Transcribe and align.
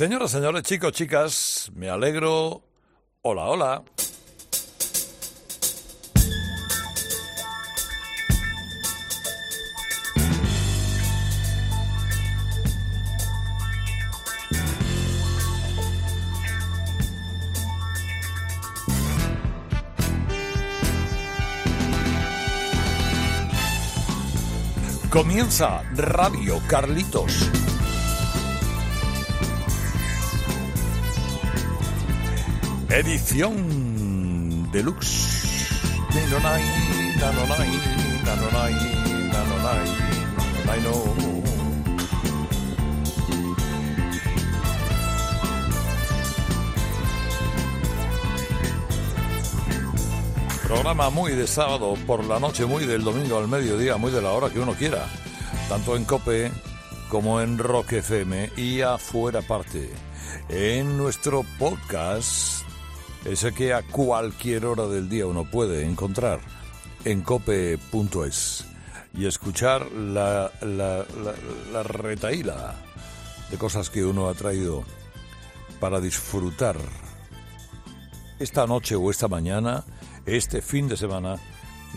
Señoras, 0.00 0.30
señores, 0.30 0.62
chicos, 0.62 0.92
chicas, 0.92 1.70
me 1.74 1.90
alegro. 1.90 2.62
Hola, 3.20 3.44
hola. 3.44 3.82
Comienza 25.10 25.82
Radio 25.94 26.58
Carlitos. 26.68 27.59
Edición 32.92 34.68
deluxe. 34.72 35.68
Programa 50.64 51.10
muy 51.10 51.32
de 51.32 51.46
sábado 51.46 51.94
por 52.08 52.24
la 52.24 52.40
noche, 52.40 52.64
muy 52.64 52.86
del 52.86 53.04
domingo 53.04 53.38
al 53.38 53.46
mediodía, 53.46 53.98
muy 53.98 54.10
de 54.10 54.20
la 54.20 54.32
hora 54.32 54.50
que 54.50 54.58
uno 54.58 54.74
quiera. 54.74 55.06
Tanto 55.68 55.96
en 55.96 56.04
Cope 56.04 56.50
como 57.08 57.40
en 57.40 57.58
Rock 57.58 57.92
FM 57.92 58.50
y 58.56 58.80
afuera 58.80 59.42
parte. 59.42 59.88
En 60.48 60.96
nuestro 60.96 61.44
podcast, 61.56 62.64
ese 63.24 63.52
que 63.52 63.72
a 63.72 63.82
cualquier 63.82 64.66
hora 64.66 64.86
del 64.86 65.08
día 65.08 65.26
uno 65.26 65.44
puede 65.44 65.84
encontrar 65.84 66.40
en 67.04 67.22
cope.es 67.22 68.64
y 69.14 69.26
escuchar 69.26 69.90
la, 69.92 70.50
la, 70.62 71.04
la, 71.22 71.34
la 71.72 71.82
retaíla 71.82 72.74
de 73.50 73.58
cosas 73.58 73.90
que 73.90 74.04
uno 74.04 74.28
ha 74.28 74.34
traído 74.34 74.84
para 75.80 76.00
disfrutar 76.00 76.76
esta 78.38 78.66
noche 78.66 78.94
o 78.94 79.10
esta 79.10 79.28
mañana 79.28 79.84
este 80.26 80.62
fin 80.62 80.88
de 80.88 80.96
semana 80.96 81.36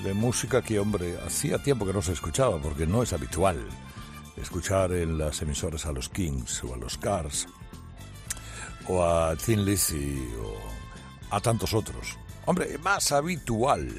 de 0.03 0.13
música 0.13 0.61
que, 0.61 0.80
hombre, 0.80 1.17
hacía 1.25 1.61
tiempo 1.61 1.85
que 1.85 1.93
no 1.93 2.02
se 2.02 2.13
escuchaba, 2.13 2.59
porque 2.59 2.87
no 2.87 3.03
es 3.03 3.13
habitual 3.13 3.59
escuchar 4.37 4.91
en 4.93 5.17
las 5.17 5.41
emisoras 5.41 5.85
a 5.85 5.91
los 5.91 6.09
Kings 6.09 6.63
o 6.63 6.73
a 6.73 6.77
los 6.77 6.97
Cars 6.97 7.47
o 8.87 9.03
a 9.03 9.35
Thin 9.35 9.63
Lizzy 9.63 10.17
o 10.41 10.72
a 11.34 11.39
tantos 11.39 11.73
otros. 11.73 12.17
Hombre, 12.45 12.78
más 12.78 13.12
habitual 13.12 13.89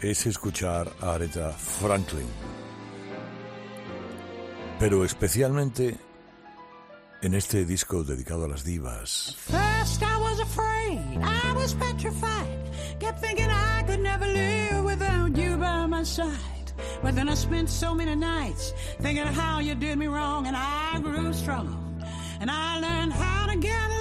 es 0.00 0.26
escuchar 0.26 0.92
a 1.00 1.14
Aretha 1.14 1.52
Franklin. 1.52 2.26
Pero 4.80 5.04
especialmente 5.04 5.96
en 7.22 7.34
este 7.34 7.64
disco 7.64 8.02
dedicado 8.02 8.46
a 8.46 8.48
las 8.48 8.64
divas. 8.64 9.36
First 9.38 10.02
I 10.02 10.18
was 10.18 10.40
afraid, 10.40 11.22
I 11.22 11.52
was 11.54 11.74
petrified. 11.74 12.98
Kept 12.98 13.20
thinking 13.20 13.48
I 13.48 13.84
could 13.86 14.00
never 14.00 14.26
live 14.26 14.84
without 14.84 15.36
you 15.36 15.56
by 15.56 15.86
my 15.86 16.02
side. 16.04 16.72
But 17.02 17.14
then 17.14 17.28
I 17.28 17.34
spent 17.34 17.70
so 17.70 17.94
many 17.94 18.16
nights 18.16 18.72
thinking 19.00 19.26
how 19.26 19.60
you 19.60 19.76
did 19.76 19.96
me 19.96 20.08
wrong, 20.08 20.48
and 20.48 20.56
I 20.56 20.98
grew 21.00 21.32
strong. 21.32 21.78
And 22.40 22.50
I 22.50 22.80
learned 22.80 23.12
how 23.12 23.46
to 23.46 23.56
get 23.56 23.91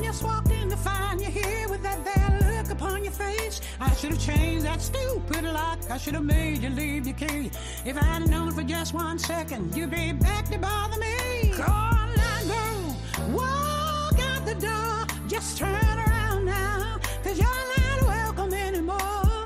I 0.00 0.02
just 0.02 0.22
walked 0.22 0.50
in 0.50 0.70
to 0.70 0.78
find 0.78 1.20
you 1.20 1.26
here 1.26 1.68
with 1.68 1.82
that 1.82 2.02
there 2.06 2.56
look 2.56 2.70
upon 2.70 3.04
your 3.04 3.12
face. 3.12 3.60
I 3.78 3.92
should 3.96 4.12
have 4.12 4.20
changed 4.20 4.64
that 4.64 4.80
stupid 4.80 5.44
lock. 5.44 5.78
I 5.90 5.98
should 5.98 6.14
have 6.14 6.24
made 6.24 6.62
you 6.62 6.70
leave 6.70 7.06
your 7.06 7.16
key. 7.16 7.50
If 7.84 8.02
I'd 8.02 8.26
known 8.30 8.50
for 8.52 8.62
just 8.62 8.94
one 8.94 9.18
second, 9.18 9.76
you'd 9.76 9.90
be 9.90 10.12
back 10.12 10.48
to 10.48 10.58
bother 10.58 10.98
me. 10.98 11.52
Go 11.54 11.64
on 11.64 12.16
now, 12.16 12.40
girl. 12.48 12.96
Walk 13.28 14.18
out 14.20 14.46
the 14.46 14.54
door. 14.54 15.06
Just 15.28 15.58
turn 15.58 15.98
around 15.98 16.46
now. 16.46 16.98
Cause 17.22 17.38
you're 17.38 17.66
not 17.76 18.02
welcome 18.02 18.54
anymore. 18.54 19.44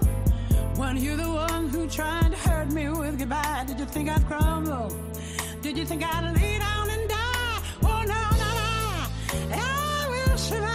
When 0.76 0.98
you're 0.98 1.16
the 1.16 1.30
one 1.30 1.68
who 1.68 1.88
tried 1.88 2.30
to 2.30 2.48
hurt 2.48 2.70
me 2.70 2.88
with 2.90 3.18
goodbye, 3.18 3.64
did 3.66 3.80
you 3.80 3.86
think 3.86 4.08
I'd 4.08 4.24
crumble? 4.28 4.96
Did 5.62 5.76
you 5.76 5.84
think 5.84 6.04
I'd 6.04 6.32
lay 6.36 6.58
down 6.60 6.83
I 10.52 10.73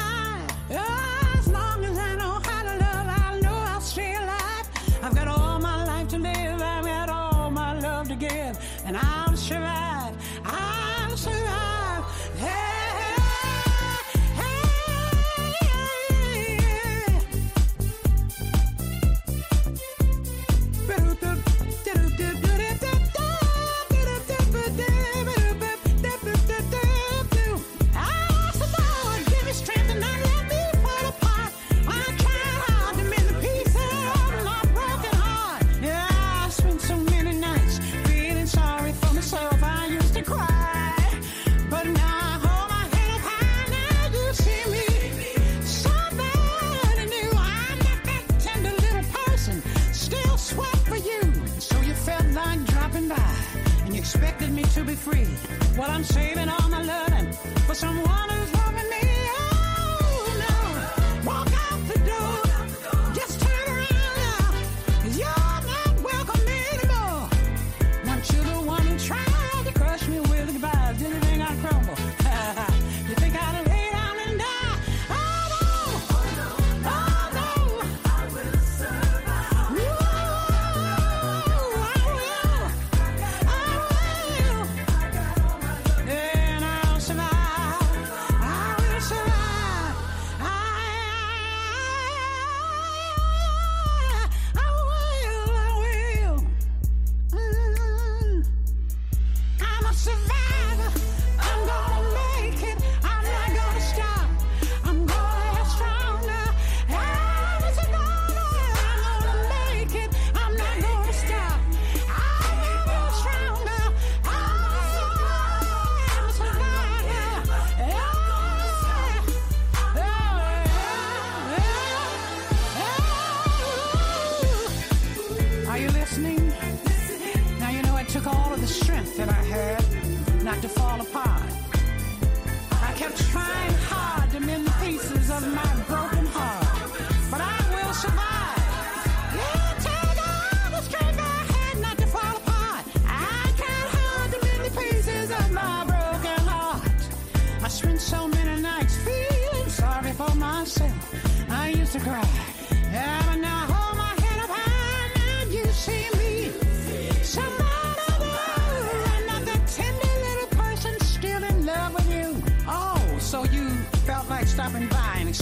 me 54.62 54.70
to 54.70 54.84
be 54.84 54.96
free. 54.96 55.28
Well, 55.78 55.90
I'm 55.90 56.03
saving 56.03 56.50
all 56.50 56.70
my 56.70 56.81
loving 56.81 57.31
for 57.68 57.75
someone 57.75 58.30
who's 58.30 58.59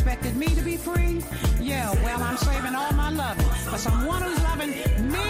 expected 0.07 0.37
me 0.37 0.47
to 0.47 0.61
be 0.61 0.77
free? 0.77 1.21
Yeah, 1.59 1.91
well, 2.01 2.23
I'm 2.23 2.37
saving 2.37 2.73
all 2.75 2.93
my 2.93 3.09
loving 3.09 3.45
for 3.69 3.77
someone 3.77 4.21
who's 4.21 4.41
loving 4.41 4.69
me. 4.69 5.27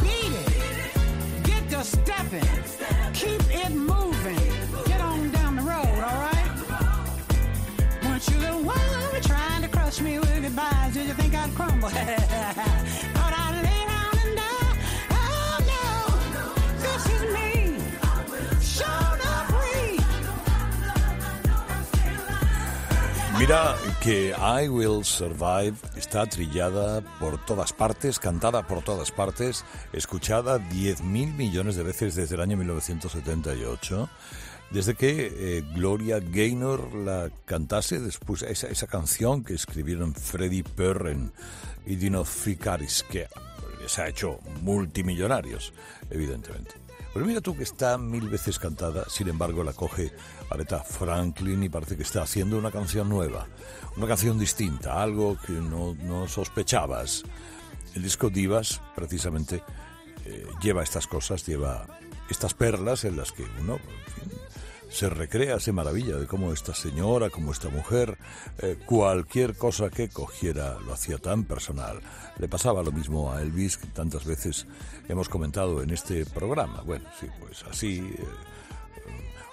Beat 0.00 0.32
it. 0.42 1.42
Get 1.42 1.68
to 1.70 1.82
stepping. 1.82 2.48
Keep 3.14 3.42
it 3.50 3.72
moving. 3.72 4.38
Get 4.86 5.00
on 5.00 5.28
down 5.32 5.56
the 5.56 5.62
road, 5.62 5.98
all 6.08 6.18
right? 6.28 6.50
Weren't 8.04 8.28
you 8.28 8.38
the 8.38 8.52
one 8.62 9.22
trying 9.22 9.62
to 9.62 9.68
crush 9.68 10.00
me 10.00 10.20
with 10.20 10.40
goodbyes? 10.40 10.94
Did 10.94 11.08
you 11.08 11.14
think 11.14 11.34
I'd 11.34 11.52
crumble? 11.56 11.88
Thought 11.90 13.34
I'd 13.42 13.54
lay 13.66 13.82
down 13.92 14.14
and 14.24 14.36
die. 14.36 14.74
Oh 15.10 15.56
no, 15.74 15.88
this 16.84 17.02
is 17.14 17.22
me. 17.34 17.50
Shown 18.60 19.18
up. 19.26 19.42
Mira 23.38 23.91
que 24.02 24.34
I 24.36 24.68
Will 24.68 25.04
Survive 25.04 25.74
está 25.96 26.26
trillada 26.26 27.02
por 27.20 27.38
todas 27.44 27.72
partes, 27.72 28.18
cantada 28.18 28.66
por 28.66 28.82
todas 28.82 29.12
partes, 29.12 29.64
escuchada 29.92 30.58
10.000 30.58 31.02
millones 31.36 31.76
de 31.76 31.84
veces 31.84 32.16
desde 32.16 32.34
el 32.34 32.40
año 32.40 32.56
1978. 32.56 34.08
Desde 34.72 34.96
que 34.96 35.32
eh, 35.32 35.62
Gloria 35.74 36.18
Gaynor 36.18 36.92
la 36.96 37.30
cantase, 37.44 38.00
después 38.00 38.42
esa, 38.42 38.66
esa 38.66 38.88
canción 38.88 39.44
que 39.44 39.54
escribieron 39.54 40.14
Freddie 40.14 40.64
Perren 40.64 41.32
y 41.86 41.94
Dino 41.94 42.24
Ficaris, 42.24 43.04
que 43.08 43.28
les 43.80 43.98
ha 44.00 44.08
hecho 44.08 44.40
multimillonarios, 44.62 45.72
evidentemente. 46.10 46.72
Pero 47.14 47.26
mira 47.26 47.40
tú 47.40 47.56
que 47.56 47.62
está 47.62 47.98
mil 47.98 48.28
veces 48.28 48.58
cantada, 48.58 49.04
sin 49.08 49.28
embargo 49.28 49.62
la 49.62 49.74
coge 49.74 50.10
Aretha 50.52 50.82
Franklin 50.82 51.62
y 51.62 51.68
parece 51.68 51.96
que 51.96 52.02
está 52.02 52.22
haciendo 52.22 52.58
una 52.58 52.70
canción 52.70 53.08
nueva, 53.08 53.46
una 53.96 54.06
canción 54.06 54.38
distinta, 54.38 55.02
algo 55.02 55.36
que 55.46 55.52
no, 55.52 55.94
no 56.02 56.28
sospechabas. 56.28 57.24
El 57.94 58.02
disco 58.02 58.30
Divas, 58.30 58.80
precisamente, 58.94 59.62
eh, 60.24 60.46
lleva 60.62 60.82
estas 60.82 61.06
cosas, 61.06 61.44
lleva 61.46 61.86
estas 62.30 62.54
perlas 62.54 63.04
en 63.04 63.16
las 63.16 63.32
que 63.32 63.44
uno 63.60 63.78
se 64.92 65.08
recrea, 65.08 65.58
se 65.58 65.72
maravilla 65.72 66.16
de 66.16 66.26
cómo 66.26 66.52
esta 66.52 66.74
señora, 66.74 67.30
como 67.30 67.52
esta 67.52 67.70
mujer, 67.70 68.18
eh, 68.58 68.76
cualquier 68.84 69.56
cosa 69.56 69.88
que 69.88 70.10
cogiera 70.10 70.78
lo 70.80 70.92
hacía 70.92 71.16
tan 71.16 71.44
personal. 71.44 72.00
Le 72.38 72.46
pasaba 72.46 72.82
lo 72.82 72.92
mismo 72.92 73.32
a 73.32 73.40
Elvis, 73.40 73.78
que 73.78 73.86
tantas 73.86 74.26
veces 74.26 74.66
hemos 75.08 75.30
comentado 75.30 75.82
en 75.82 75.90
este 75.90 76.26
programa. 76.26 76.82
Bueno, 76.82 77.08
sí, 77.18 77.26
pues 77.40 77.64
así, 77.70 78.00
eh, 78.00 78.24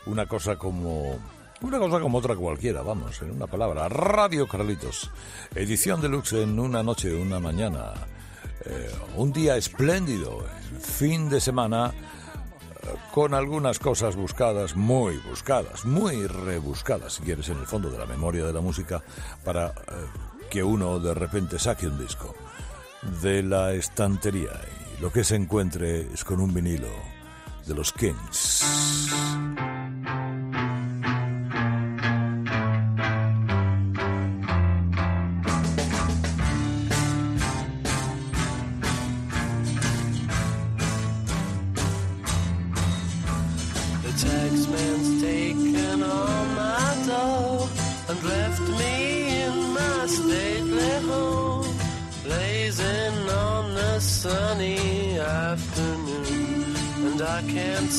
una 0.10 0.26
cosa 0.26 0.58
como... 0.58 1.18
Una 1.62 1.78
cosa 1.78 2.00
como 2.00 2.20
otra 2.20 2.36
cualquiera, 2.36 2.82
vamos, 2.82 3.22
en 3.22 3.32
una 3.32 3.46
palabra. 3.46 3.90
Radio 3.90 4.48
Carlitos, 4.48 5.12
edición 5.54 6.00
deluxe 6.00 6.42
en 6.44 6.58
una 6.58 6.82
noche, 6.82 7.14
una 7.14 7.42
mañana. 7.42 7.92
Eh, 8.66 8.90
un 9.18 9.34
día 9.34 9.58
espléndido, 9.58 10.40
fin 10.80 11.30
de 11.30 11.42
semana 11.42 11.94
con 13.14 13.34
algunas 13.34 13.78
cosas 13.78 14.16
buscadas, 14.16 14.78
muy 14.78 15.18
buscadas, 15.18 15.86
muy 15.86 16.28
rebuscadas, 16.28 17.14
si 17.14 17.24
quieres, 17.24 17.50
en 17.50 17.60
el 17.60 17.68
fondo 17.68 17.92
de 17.92 17.98
la 17.98 18.06
memoria 18.06 18.46
de 18.46 18.54
la 18.54 18.62
música, 18.62 19.04
para 19.44 19.68
eh, 19.68 19.72
que 20.50 20.64
uno 20.64 21.00
de 21.00 21.14
repente 21.14 21.60
saque 21.60 21.88
un 21.88 22.00
disco 22.00 22.34
de 23.22 23.44
la 23.44 23.74
estantería 23.74 24.52
y 24.98 25.02
lo 25.02 25.12
que 25.12 25.26
se 25.26 25.36
encuentre 25.36 26.08
es 26.14 26.24
con 26.24 26.40
un 26.40 26.54
vinilo 26.54 27.19
de 27.66 27.76
los 27.76 27.92
Kings. 27.94 28.66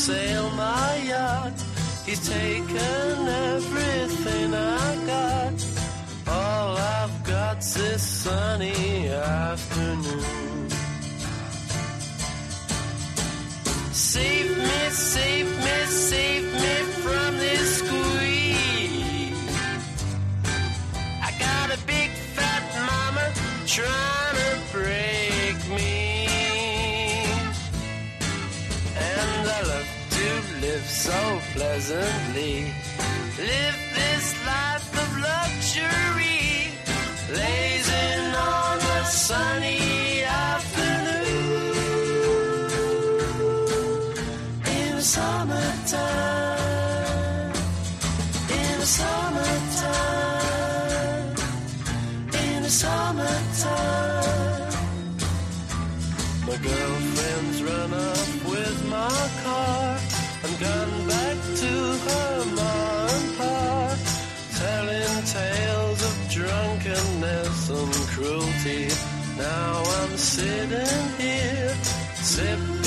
Sail 0.01 0.49
my 0.53 0.97
yacht. 1.05 1.53
He's 2.07 2.27
taken 2.27 3.29
everything 3.49 4.20
so 31.61 32.30
cruelty. 68.21 68.89
Now 69.39 69.83
I'm 69.99 70.17
sitting 70.17 71.05
here, 71.19 71.75
sipping 72.23 72.80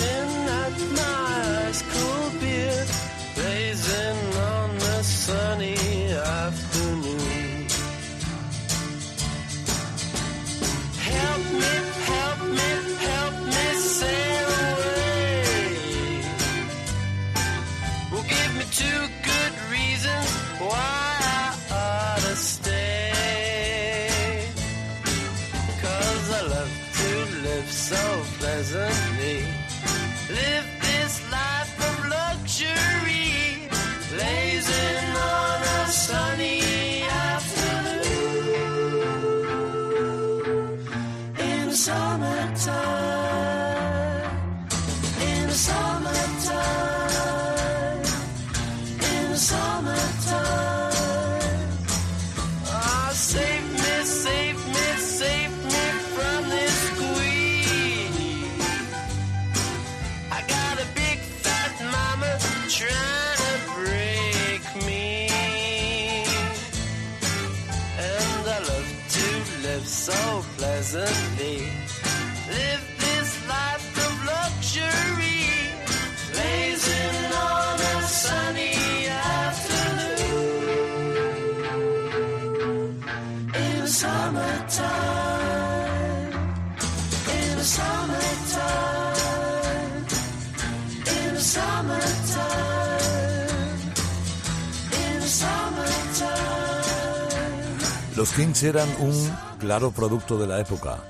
Los 98.16 98.32
Kings 98.34 98.62
eran 98.62 98.88
un 99.00 99.14
claro 99.58 99.92
producto 99.92 100.38
de 100.38 100.46
la 100.46 100.60
época, 100.60 101.04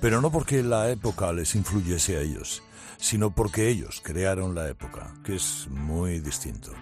pero 0.00 0.22
no 0.22 0.32
porque 0.32 0.62
la 0.62 0.88
época 0.90 1.30
les 1.34 1.54
influyese 1.54 2.16
a 2.16 2.20
ellos, 2.20 2.62
sino 2.96 3.30
porque 3.30 3.68
ellos 3.68 4.00
crearon 4.02 4.54
la 4.54 4.66
época, 4.66 5.14
que 5.22 5.36
es 5.36 5.68
muy 5.68 6.18
distinto. 6.20 6.72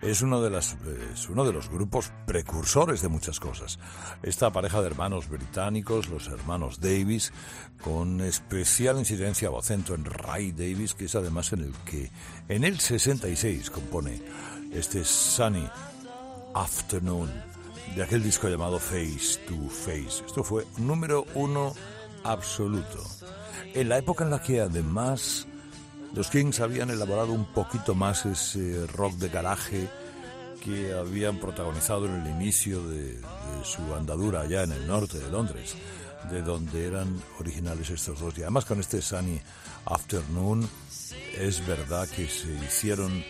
Es 0.00 0.22
uno 0.22 0.40
de, 0.40 0.50
las, 0.50 0.76
uno 1.28 1.44
de 1.44 1.52
los 1.52 1.68
grupos 1.68 2.12
precursores 2.26 3.02
de 3.02 3.08
muchas 3.08 3.40
cosas. 3.40 3.80
Esta 4.22 4.52
pareja 4.52 4.80
de 4.80 4.86
hermanos 4.86 5.28
británicos, 5.28 6.08
los 6.08 6.28
hermanos 6.28 6.78
Davis, 6.78 7.32
con 7.82 8.20
especial 8.20 8.98
incidencia 8.98 9.50
o 9.50 9.58
acento 9.58 9.96
en 9.96 10.04
Ray 10.04 10.52
Davis, 10.52 10.94
que 10.94 11.06
es 11.06 11.14
además 11.16 11.52
en 11.52 11.60
el 11.60 11.72
que 11.84 12.10
en 12.48 12.62
el 12.62 12.78
66 12.78 13.70
compone 13.70 14.22
este 14.72 15.04
Sunny 15.04 15.68
Afternoon 16.54 17.53
de 17.94 18.02
aquel 18.02 18.22
disco 18.22 18.48
llamado 18.48 18.78
Face 18.78 19.38
to 19.46 19.68
Face. 19.68 20.24
Esto 20.26 20.42
fue 20.42 20.66
número 20.78 21.26
uno 21.34 21.74
absoluto. 22.24 23.02
En 23.74 23.88
la 23.88 23.98
época 23.98 24.24
en 24.24 24.30
la 24.30 24.42
que 24.42 24.60
además 24.60 25.46
los 26.14 26.28
Kings 26.28 26.60
habían 26.60 26.90
elaborado 26.90 27.32
un 27.32 27.44
poquito 27.44 27.94
más 27.94 28.24
ese 28.26 28.86
rock 28.86 29.14
de 29.14 29.28
garaje 29.28 29.88
que 30.64 30.94
habían 30.94 31.38
protagonizado 31.38 32.06
en 32.06 32.22
el 32.22 32.30
inicio 32.30 32.86
de, 32.88 33.20
su 33.64 33.94
andadura 33.94 34.42
allá 34.42 34.62
en 34.62 34.72
el 34.72 34.86
norte 34.86 35.18
de 35.18 35.30
Londres, 35.30 35.74
de 36.30 36.40
donde 36.42 36.86
eran 36.86 37.20
originales 37.38 37.90
estos 37.90 38.20
dos. 38.20 38.36
Y 38.38 38.42
además 38.42 38.64
con 38.64 38.80
este 38.80 39.02
Sunny 39.02 39.40
Afternoon 39.84 40.68
es 41.36 41.66
verdad 41.66 42.08
que 42.08 42.28
se 42.28 42.48
hicieron, 42.64 43.24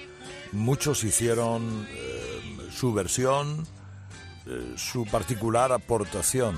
muchos 0.52 1.02
hicieron 1.04 1.88
eh, 1.90 2.68
su 2.70 2.92
versión, 2.92 3.66
eh, 4.46 4.74
su 4.76 5.06
particular 5.06 5.72
aportación 5.72 6.56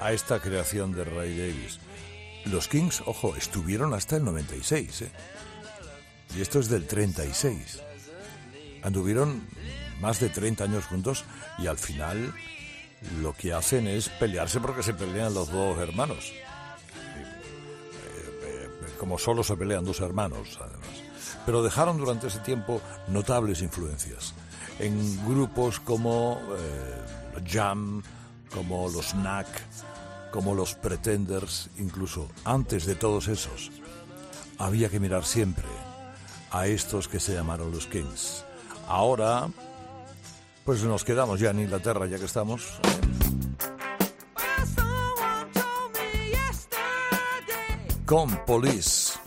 a 0.00 0.12
esta 0.12 0.40
creación 0.40 0.92
de 0.92 1.04
Ray 1.04 1.36
Davis. 1.36 1.78
Los 2.46 2.68
Kings, 2.68 3.02
ojo, 3.06 3.36
estuvieron 3.36 3.92
hasta 3.92 4.16
el 4.16 4.24
96, 4.24 5.02
¿eh? 5.02 5.10
Y 6.36 6.40
esto 6.40 6.58
es 6.58 6.68
del 6.68 6.86
36. 6.86 7.82
Anduvieron 8.82 9.46
más 10.00 10.20
de 10.20 10.28
30 10.28 10.64
años 10.64 10.86
juntos 10.86 11.24
y 11.58 11.66
al 11.66 11.78
final 11.78 12.34
lo 13.20 13.32
que 13.34 13.52
hacen 13.52 13.86
es 13.86 14.08
pelearse 14.08 14.60
porque 14.60 14.82
se 14.82 14.94
pelean 14.94 15.34
los 15.34 15.50
dos 15.50 15.78
hermanos. 15.78 16.32
Eh, 16.32 16.44
eh, 18.42 18.68
Como 18.98 19.18
solo 19.18 19.42
se 19.42 19.56
pelean 19.56 19.84
dos 19.84 20.00
hermanos, 20.00 20.58
además. 20.60 20.88
Pero 21.44 21.62
dejaron 21.62 21.98
durante 21.98 22.26
ese 22.28 22.40
tiempo 22.40 22.80
notables 23.08 23.62
influencias 23.62 24.34
en 24.78 25.26
grupos 25.26 25.80
como 25.80 26.40
eh, 26.56 27.40
Jam, 27.46 28.02
como 28.52 28.88
los 28.88 29.12
Knack, 29.12 29.46
como 30.30 30.54
los 30.54 30.74
Pretenders, 30.74 31.70
incluso 31.78 32.28
antes 32.44 32.86
de 32.86 32.94
todos 32.94 33.28
esos. 33.28 33.70
Había 34.58 34.88
que 34.88 35.00
mirar 35.00 35.24
siempre 35.24 35.64
a 36.50 36.66
estos 36.66 37.08
que 37.08 37.20
se 37.20 37.34
llamaron 37.34 37.70
los 37.70 37.86
Kings. 37.86 38.44
Ahora, 38.88 39.48
pues 40.64 40.82
nos 40.82 41.04
quedamos 41.04 41.40
ya 41.40 41.50
en 41.50 41.60
Inglaterra, 41.60 42.06
ya 42.06 42.18
que 42.18 42.24
estamos. 42.24 42.80
Con 48.06 48.30
Police. 48.46 49.25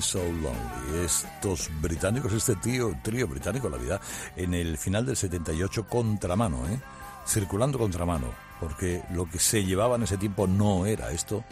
So 0.00 0.18
Lonely. 0.22 1.04
Estos 1.04 1.70
británicos, 1.80 2.32
este 2.32 2.56
tío, 2.56 2.94
trío 3.02 3.26
británico, 3.26 3.68
la 3.68 3.76
vida, 3.76 4.00
en 4.36 4.54
el 4.54 4.78
final 4.78 5.04
del 5.04 5.16
78, 5.16 5.86
contramano, 5.88 6.66
¿eh? 6.68 6.80
Circulando 7.26 7.78
contramano, 7.78 8.28
porque 8.60 9.02
lo 9.10 9.28
que 9.28 9.38
se 9.38 9.64
llevaba 9.64 9.96
en 9.96 10.04
ese 10.04 10.16
tiempo 10.16 10.46
no 10.46 10.86
era 10.86 11.10
esto, 11.10 11.44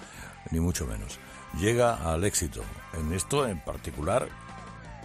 ni 0.50 0.60
mucho 0.60 0.86
menos. 0.86 1.18
Llega 1.58 2.10
al 2.10 2.24
éxito. 2.24 2.62
En 2.98 3.12
esto 3.12 3.46
en 3.46 3.60
particular, 3.60 4.28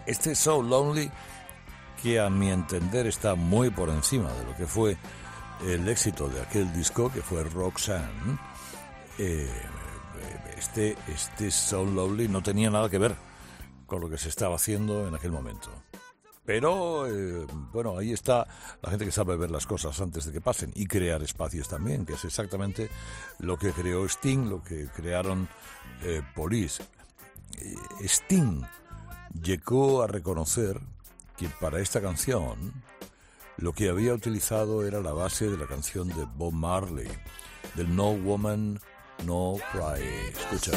este 0.06 0.36
So 0.36 0.62
Lonely, 0.62 1.12
que 2.02 2.20
a 2.20 2.30
mi 2.30 2.50
entender 2.50 3.08
está 3.08 3.36
muy 3.36 3.70
por 3.70 3.90
encima 3.90 4.32
de 4.32 4.46
lo 4.46 4.56
que 4.56 4.68
fue 4.68 4.98
el 5.66 5.88
éxito 5.88 6.28
de 6.30 6.42
aquel 6.42 6.72
disco, 6.74 7.12
que 7.12 7.22
fue 7.22 7.44
Roxanne. 7.44 8.38
Eh, 9.18 9.50
este, 10.58 10.98
este 11.08 11.52
So 11.52 11.86
Lovely 11.86 12.28
no 12.28 12.42
tenía 12.42 12.70
nada 12.70 12.90
que 12.90 12.98
ver 12.98 13.16
con 13.86 14.02
lo 14.02 14.10
que 14.10 14.18
se 14.18 14.30
estaba 14.30 14.56
haciendo 14.56 15.08
en 15.08 15.16
aquel 15.16 15.32
momento. 15.32 15.70
Pero, 16.46 17.08
eh, 17.08 17.48
bueno, 17.74 17.98
ahí 17.98 18.14
está 18.14 18.48
la 18.82 18.92
gente 18.92 19.06
que 19.06 19.12
sabe 19.12 19.36
ver 19.36 19.50
las 19.50 19.66
cosas 19.66 20.00
antes 20.00 20.26
de 20.26 20.32
que 20.32 20.42
pasen 20.42 20.72
y 20.76 20.86
crear 20.86 21.24
espacios 21.24 21.68
también, 21.68 22.06
que 22.06 22.14
es 22.14 22.24
exactamente 22.24 22.90
lo 23.40 23.58
que 23.58 23.72
creó 23.72 24.06
Sting, 24.06 24.48
lo 24.48 24.64
que 24.64 24.88
crearon 24.88 25.50
eh, 26.04 26.22
Police. 26.36 26.84
Eh, 27.58 27.76
Sting 28.02 28.62
llegó 29.42 30.04
a 30.04 30.08
reconocer 30.08 30.80
que 31.36 31.50
para 31.50 31.80
esta 31.80 32.00
canción 32.00 32.74
lo 33.58 33.74
que 33.74 33.90
había 33.90 34.14
utilizado 34.14 34.86
era 34.86 35.02
la 35.02 35.14
base 35.14 35.50
de 35.50 35.58
la 35.58 35.66
canción 35.66 36.08
de 36.10 36.26
Bob 36.36 36.54
Marley, 36.54 37.08
del 37.74 37.96
No 37.96 38.12
Woman 38.12 38.80
no 39.24 39.56
Cry. 39.72 40.04
Escucha. 40.52 40.72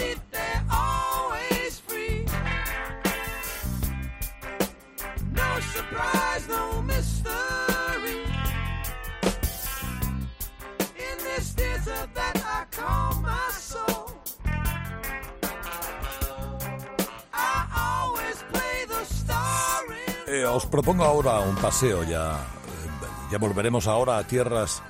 Eh, 20.27 20.44
os 20.44 20.66
propongo 20.66 21.05
ahora 21.05 21.40
un 21.40 21.57
paseo 21.57 22.05
ya. 22.05 22.33
eh, 22.33 23.33
Ya 23.33 23.38
volveremos 23.38 23.87
ahora 23.87 24.18
a 24.18 24.24
tierras 24.27 24.83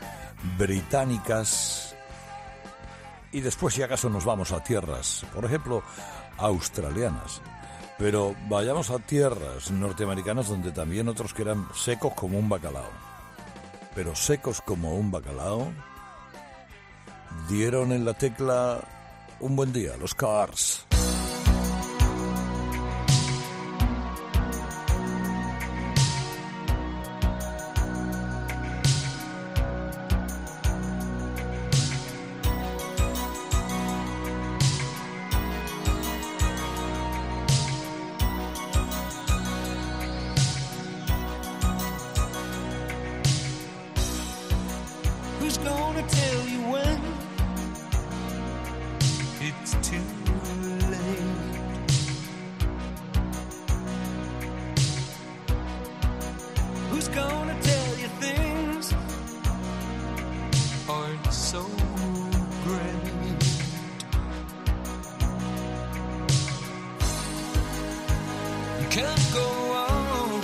británicas 0.58 1.77
y 3.32 3.40
después 3.40 3.74
si 3.74 3.82
acaso 3.82 4.08
nos 4.08 4.24
vamos 4.24 4.52
a 4.52 4.62
tierras, 4.62 5.24
por 5.34 5.44
ejemplo, 5.44 5.82
australianas. 6.38 7.40
Pero 7.98 8.36
vayamos 8.48 8.90
a 8.90 8.98
tierras 9.00 9.70
norteamericanas 9.70 10.48
donde 10.48 10.70
también 10.70 11.08
otros 11.08 11.34
que 11.34 11.42
eran 11.42 11.66
secos 11.74 12.14
como 12.14 12.38
un 12.38 12.48
bacalao. 12.48 12.90
Pero 13.94 14.14
secos 14.14 14.60
como 14.60 14.94
un 14.94 15.10
bacalao 15.10 15.72
dieron 17.48 17.92
en 17.92 18.04
la 18.04 18.14
tecla 18.14 18.80
un 19.40 19.56
buen 19.56 19.72
día, 19.72 19.96
los 19.96 20.14
Cars. 20.14 20.88
Can't 68.90 69.33
go 69.35 69.48
on 69.72 70.40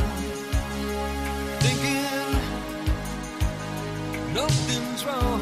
thinking 1.61 2.33
nothing's 4.35 5.05
wrong. 5.07 5.34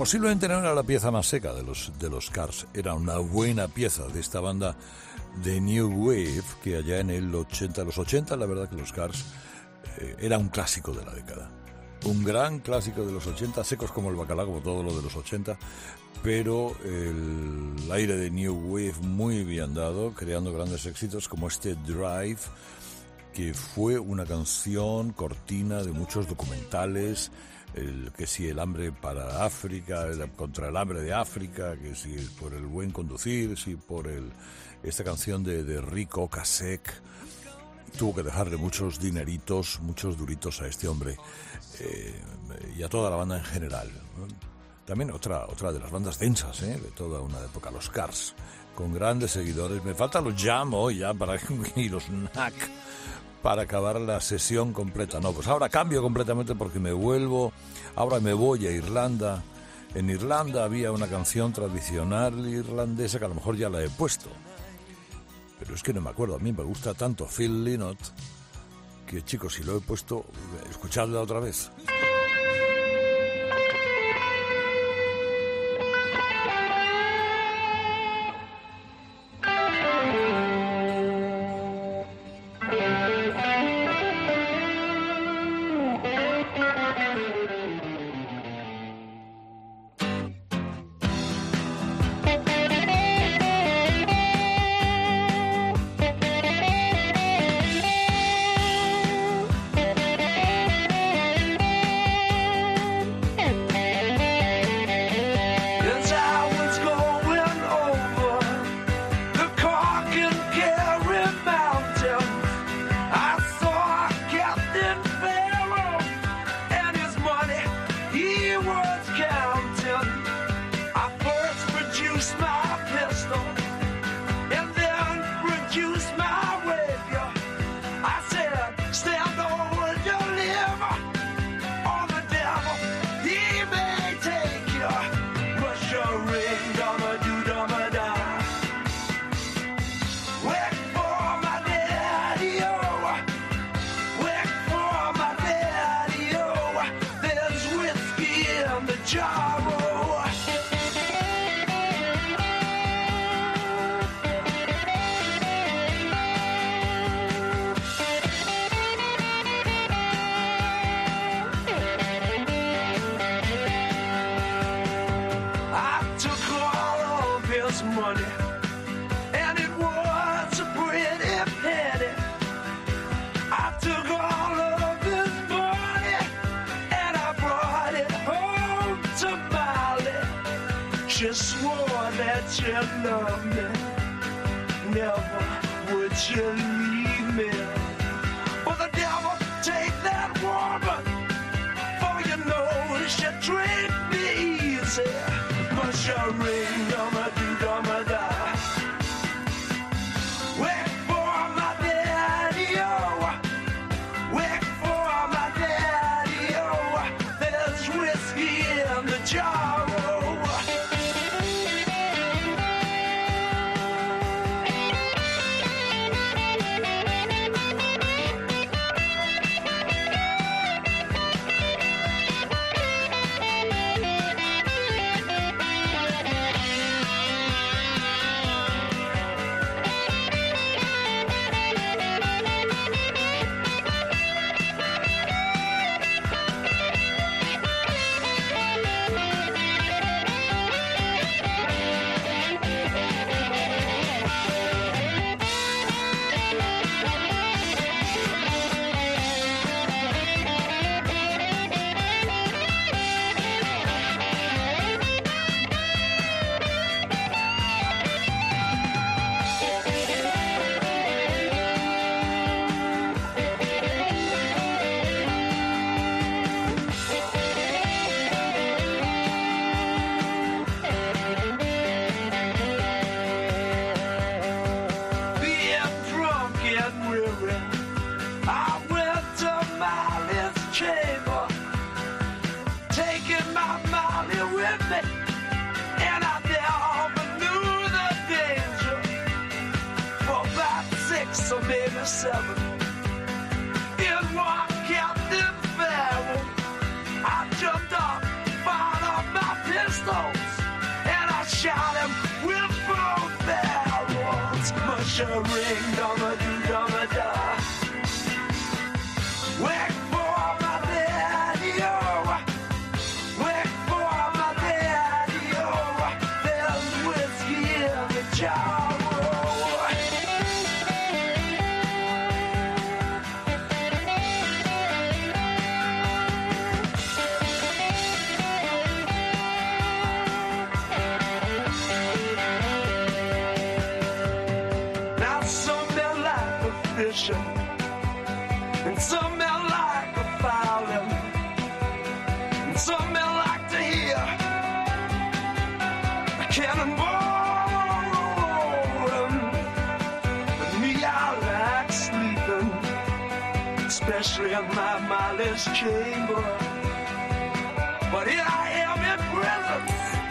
Posiblemente 0.00 0.48
no 0.48 0.60
era 0.60 0.74
la 0.74 0.82
pieza 0.82 1.10
más 1.10 1.26
seca 1.26 1.52
de 1.52 1.62
los, 1.62 1.92
de 1.98 2.08
los 2.08 2.30
Cars, 2.30 2.66
era 2.72 2.94
una 2.94 3.18
buena 3.18 3.68
pieza 3.68 4.06
de 4.06 4.20
esta 4.20 4.40
banda 4.40 4.74
de 5.44 5.60
New 5.60 6.06
Wave, 6.06 6.42
que 6.64 6.76
allá 6.76 7.00
en 7.00 7.10
el 7.10 7.34
80, 7.34 7.84
los 7.84 7.98
80, 7.98 8.34
la 8.36 8.46
verdad 8.46 8.70
que 8.70 8.76
los 8.76 8.94
Cars 8.94 9.26
eh, 9.98 10.16
era 10.20 10.38
un 10.38 10.48
clásico 10.48 10.94
de 10.94 11.04
la 11.04 11.12
década. 11.12 11.50
Un 12.06 12.24
gran 12.24 12.60
clásico 12.60 13.04
de 13.04 13.12
los 13.12 13.26
80, 13.26 13.62
secos 13.62 13.92
como 13.92 14.08
el 14.08 14.16
bacalao, 14.16 14.46
como 14.46 14.60
todo 14.60 14.82
lo 14.82 14.96
de 14.96 15.02
los 15.02 15.14
80, 15.14 15.58
pero 16.22 16.74
el 16.82 17.92
aire 17.92 18.16
de 18.16 18.30
New 18.30 18.54
Wave 18.72 18.94
muy 19.02 19.44
bien 19.44 19.74
dado, 19.74 20.14
creando 20.14 20.50
grandes 20.50 20.86
éxitos 20.86 21.28
como 21.28 21.46
este 21.46 21.74
Drive, 21.74 22.40
que 23.34 23.52
fue 23.52 23.98
una 23.98 24.24
canción 24.24 25.12
cortina 25.12 25.82
de 25.82 25.92
muchos 25.92 26.26
documentales, 26.26 27.30
el, 27.74 28.10
que 28.16 28.26
si 28.26 28.48
el 28.48 28.58
hambre 28.58 28.92
para 28.92 29.44
África, 29.44 30.04
el- 30.06 30.30
contra 30.32 30.68
el 30.68 30.76
hambre 30.76 31.00
de 31.02 31.12
África, 31.14 31.76
que 31.76 31.94
si 31.94 32.14
por 32.40 32.54
el 32.54 32.66
buen 32.66 32.90
conducir, 32.90 33.56
si 33.58 33.76
por 33.76 34.06
el 34.08 34.30
esta 34.82 35.04
canción 35.04 35.44
de, 35.44 35.62
de 35.62 35.80
Rico 35.80 36.28
Kasek, 36.28 36.90
tuvo 37.98 38.14
que 38.14 38.22
dejarle 38.22 38.56
muchos 38.56 38.98
dineritos, 38.98 39.78
muchos 39.82 40.16
duritos 40.16 40.60
a 40.62 40.66
este 40.68 40.88
hombre 40.88 41.18
eh, 41.80 42.14
y 42.76 42.82
a 42.82 42.88
toda 42.88 43.10
la 43.10 43.16
banda 43.16 43.36
en 43.38 43.44
general. 43.44 43.90
También 44.86 45.10
otra, 45.10 45.44
otra 45.46 45.70
de 45.72 45.78
las 45.80 45.90
bandas 45.90 46.18
densas 46.18 46.62
¿eh? 46.62 46.78
de 46.80 46.90
toda 46.92 47.20
una 47.20 47.38
época, 47.40 47.70
los 47.70 47.90
Cars, 47.90 48.34
con 48.74 48.92
grandes 48.94 49.32
seguidores. 49.32 49.84
Me 49.84 49.94
faltan 49.94 50.24
los 50.24 50.34
Jam 50.42 50.72
hoy 50.74 50.98
ya 50.98 51.12
para, 51.14 51.38
y 51.76 51.88
los 51.90 52.04
Knack 52.04 52.54
para 53.42 53.62
acabar 53.62 54.00
la 54.00 54.20
sesión 54.20 54.72
completa. 54.72 55.20
No, 55.20 55.32
pues 55.32 55.46
ahora 55.46 55.68
cambio 55.68 56.02
completamente 56.02 56.54
porque 56.54 56.78
me 56.78 56.92
vuelvo, 56.92 57.52
ahora 57.96 58.20
me 58.20 58.32
voy 58.32 58.66
a 58.66 58.70
Irlanda. 58.70 59.42
En 59.94 60.08
Irlanda 60.08 60.64
había 60.64 60.92
una 60.92 61.08
canción 61.08 61.52
tradicional 61.52 62.46
irlandesa 62.46 63.18
que 63.18 63.24
a 63.24 63.28
lo 63.28 63.34
mejor 63.34 63.56
ya 63.56 63.68
la 63.68 63.82
he 63.82 63.88
puesto. 63.88 64.28
Pero 65.58 65.74
es 65.74 65.82
que 65.82 65.92
no 65.92 66.00
me 66.00 66.10
acuerdo, 66.10 66.36
a 66.36 66.38
mí 66.38 66.52
me 66.52 66.62
gusta 66.62 66.94
tanto 66.94 67.26
Phil 67.26 67.64
Lynott 67.64 67.98
que 69.06 69.24
chicos, 69.24 69.54
si 69.54 69.64
lo 69.64 69.76
he 69.76 69.80
puesto, 69.80 70.24
escuchadla 70.70 71.20
otra 71.20 71.40
vez. 71.40 71.72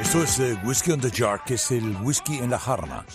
Esto 0.01 0.23
es 0.23 0.39
eh, 0.39 0.59
Whiskey 0.63 0.93
on 0.93 0.99
the 0.99 1.09
Jar, 1.09 1.43
que 1.45 1.53
es 1.53 1.71
el 1.71 1.95
whisky 2.01 2.39
en 2.39 2.49
la 2.49 2.59
jarra. 2.59 3.05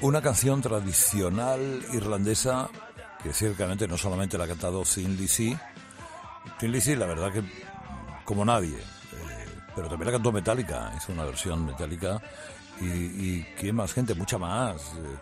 Una 0.00 0.22
canción 0.22 0.62
tradicional 0.62 1.84
irlandesa 1.92 2.70
que 3.22 3.34
ciertamente 3.34 3.86
no 3.86 3.98
solamente 3.98 4.38
la 4.38 4.44
ha 4.44 4.48
cantado 4.48 4.82
Thin 4.82 5.16
Lizzy. 5.16 5.54
Thin 6.58 6.72
Lizzy, 6.72 6.96
la 6.96 7.06
verdad 7.06 7.32
que 7.32 7.42
como 8.24 8.44
nadie. 8.44 8.78
Eh, 9.70 9.72
pero 9.74 9.88
también 9.88 10.06
la 10.06 10.12
cantó 10.12 10.32
Metallica, 10.32 10.92
hizo 10.96 11.12
una 11.12 11.24
versión 11.24 11.64
Metallica. 11.64 12.20
Y, 12.80 12.84
y 12.86 13.46
¿quién 13.58 13.76
más 13.76 13.92
gente? 13.92 14.14
Mucha 14.14 14.38
más. 14.38 14.80
Eh, 14.80 15.18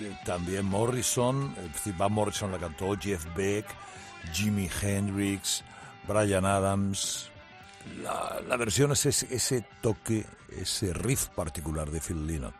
eh, 0.00 0.16
también 0.24 0.64
Morrison, 0.64 1.54
eh, 1.58 1.92
Van 1.96 2.12
Morrison 2.12 2.50
la 2.50 2.58
cantó, 2.58 2.96
Jeff 2.98 3.24
Beck, 3.36 3.66
Jimi 4.32 4.68
Hendrix, 4.80 5.62
Brian 6.08 6.44
Adams, 6.46 7.30
la, 8.02 8.40
la 8.48 8.56
versión 8.56 8.92
es 8.92 9.06
ese, 9.06 9.34
ese 9.34 9.64
toque, 9.80 10.26
ese 10.48 10.92
riff 10.92 11.28
particular 11.28 11.90
de 11.90 12.00
Phil 12.00 12.26
Lynott. 12.26 12.54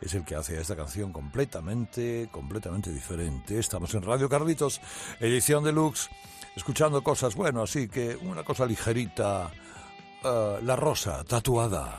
Es 0.00 0.14
el 0.14 0.24
que 0.24 0.36
hace 0.36 0.58
a 0.58 0.60
esta 0.60 0.76
canción 0.76 1.12
completamente, 1.12 2.28
completamente 2.30 2.92
diferente. 2.92 3.58
Estamos 3.58 3.92
en 3.94 4.02
Radio 4.02 4.28
Carlitos, 4.28 4.80
edición 5.18 5.64
deluxe, 5.64 6.10
escuchando 6.56 7.02
cosas, 7.02 7.34
bueno, 7.34 7.62
así 7.62 7.88
que 7.88 8.16
una 8.16 8.44
cosa 8.44 8.66
ligerita. 8.66 9.50
Eh, 10.24 10.58
la 10.62 10.76
rosa, 10.76 11.22
tatuada. 11.24 11.98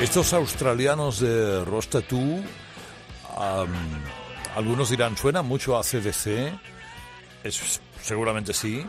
Estos 0.00 0.32
australianos 0.32 1.18
de 1.18 1.64
Rostatú, 1.64 2.40
am, 3.36 3.68
algunos 4.54 4.90
dirán, 4.90 5.16
suena 5.16 5.42
mucho 5.42 5.76
a 5.76 5.82
CDC. 5.82 6.52
Es, 7.42 7.80
seguramente 8.00 8.54
sí. 8.54 8.86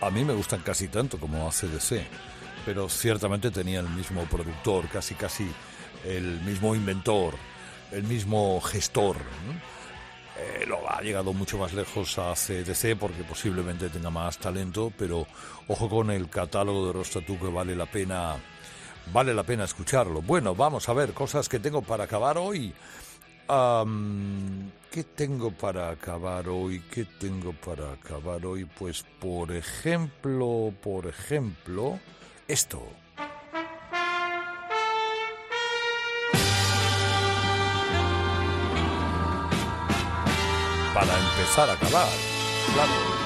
A 0.00 0.10
mí 0.10 0.24
me 0.24 0.32
gustan 0.32 0.62
casi 0.62 0.88
tanto 0.88 1.18
como 1.18 1.46
a 1.46 1.50
CDC. 1.50 2.02
Pero 2.64 2.88
ciertamente 2.88 3.50
tenía 3.50 3.80
el 3.80 3.90
mismo 3.90 4.22
productor, 4.24 4.88
casi 4.88 5.14
casi 5.14 5.46
el 6.02 6.40
mismo 6.40 6.74
inventor, 6.74 7.34
el 7.92 8.04
mismo 8.04 8.58
gestor. 8.62 9.16
Eh, 10.38 10.64
lo 10.66 10.90
ha 10.90 11.00
llegado 11.02 11.34
mucho 11.34 11.58
más 11.58 11.74
lejos 11.74 12.18
a 12.18 12.32
CDC 12.34 12.96
porque 12.98 13.22
posiblemente 13.22 13.90
tenga 13.90 14.10
más 14.10 14.38
talento, 14.38 14.92
pero 14.96 15.26
ojo 15.68 15.88
con 15.88 16.10
el 16.10 16.28
catálogo 16.30 16.86
de 16.86 16.92
Rostatú 16.94 17.38
que 17.38 17.48
vale 17.48 17.76
la 17.76 17.86
pena, 17.86 18.36
vale 19.12 19.34
la 19.34 19.42
pena 19.42 19.64
escucharlo. 19.64 20.22
Bueno, 20.22 20.54
vamos 20.54 20.88
a 20.88 20.92
ver 20.92 21.12
cosas 21.12 21.48
que 21.48 21.58
tengo 21.58 21.82
para 21.82 22.04
acabar 22.04 22.38
hoy. 22.38 22.72
¿Qué 24.90 25.04
tengo 25.04 25.50
para 25.52 25.90
acabar 25.90 26.48
hoy? 26.48 26.80
¿Qué 26.90 27.04
tengo 27.04 27.52
para 27.52 27.92
acabar 27.92 28.44
hoy? 28.44 28.64
Pues 28.64 29.04
por 29.20 29.52
ejemplo, 29.52 30.72
por 30.82 31.06
ejemplo, 31.06 32.00
esto. 32.48 32.82
Para 40.94 41.18
empezar 41.18 41.68
a 41.68 41.74
acabar, 41.74 42.08
claro. 42.72 43.25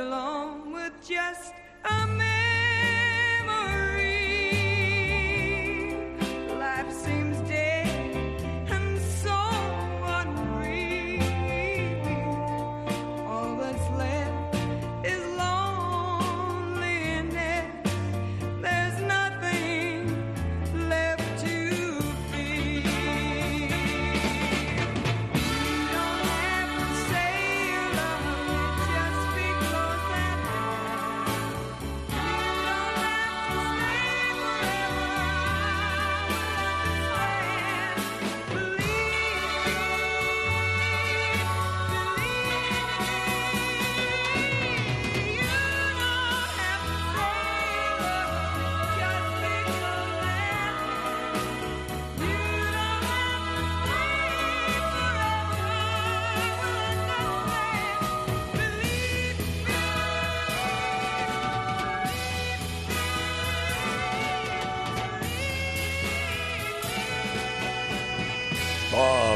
Alone. 0.00 0.29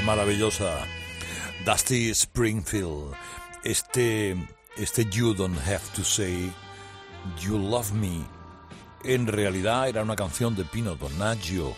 Maravillosa. 0.02 0.86
Dusty 1.64 2.10
Springfield. 2.10 3.14
Este, 3.62 4.36
este 4.76 5.04
You 5.10 5.34
Don't 5.34 5.58
Have 5.66 5.82
to 5.96 6.04
Say 6.04 6.52
You 7.40 7.58
Love 7.58 7.92
Me. 7.92 8.24
En 9.04 9.26
realidad 9.26 9.88
era 9.88 10.02
una 10.02 10.16
canción 10.16 10.54
de 10.56 10.64
Pino 10.64 10.96
Donaggio 10.96 11.74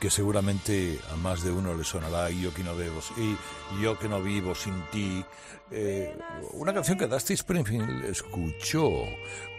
que 0.00 0.10
seguramente 0.10 0.98
a 1.10 1.16
más 1.16 1.42
de 1.42 1.50
uno 1.50 1.74
le 1.74 1.84
sonará 1.84 2.28
yo 2.30 2.52
que 2.52 2.62
no 2.62 2.74
vivo 2.76 3.00
y 3.16 3.82
yo 3.82 3.98
que 3.98 4.08
no 4.08 4.22
vivo 4.22 4.54
sin 4.54 4.74
ti 4.92 5.24
Eh, 5.68 6.16
una 6.52 6.72
canción 6.72 6.96
que 6.96 7.08
Dusty 7.08 7.34
Springfield 7.34 8.04
escuchó 8.04 8.88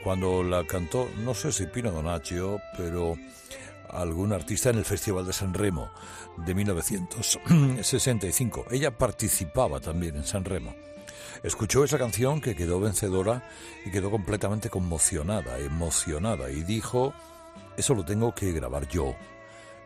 cuando 0.06 0.42
la 0.42 0.66
cantó 0.66 1.10
no 1.18 1.34
sé 1.34 1.52
si 1.52 1.66
Pino 1.68 1.92
Donaggio 1.92 2.62
pero 2.78 3.18
algún 3.90 4.34
artista 4.34 4.70
en 4.70 4.78
el 4.78 4.86
Festival 4.86 5.26
de 5.26 5.34
San 5.34 5.54
Remo 5.54 5.92
de 6.38 6.54
1965. 6.54 8.66
Ella 8.72 8.98
participaba 8.98 9.80
también 9.80 10.16
en 10.16 10.24
San 10.24 10.46
Remo. 10.46 10.76
Escuchó 11.44 11.84
esa 11.84 11.98
canción 11.98 12.42
que 12.42 12.56
quedó 12.56 12.80
vencedora 12.80 13.48
y 13.86 13.92
quedó 13.92 14.10
completamente 14.10 14.70
conmocionada, 14.70 15.60
emocionada 15.60 16.50
y 16.50 16.64
dijo, 16.64 17.14
eso 17.76 17.94
lo 17.94 18.04
tengo 18.04 18.34
que 18.34 18.52
grabar 18.52 18.88
yo. 18.88 19.16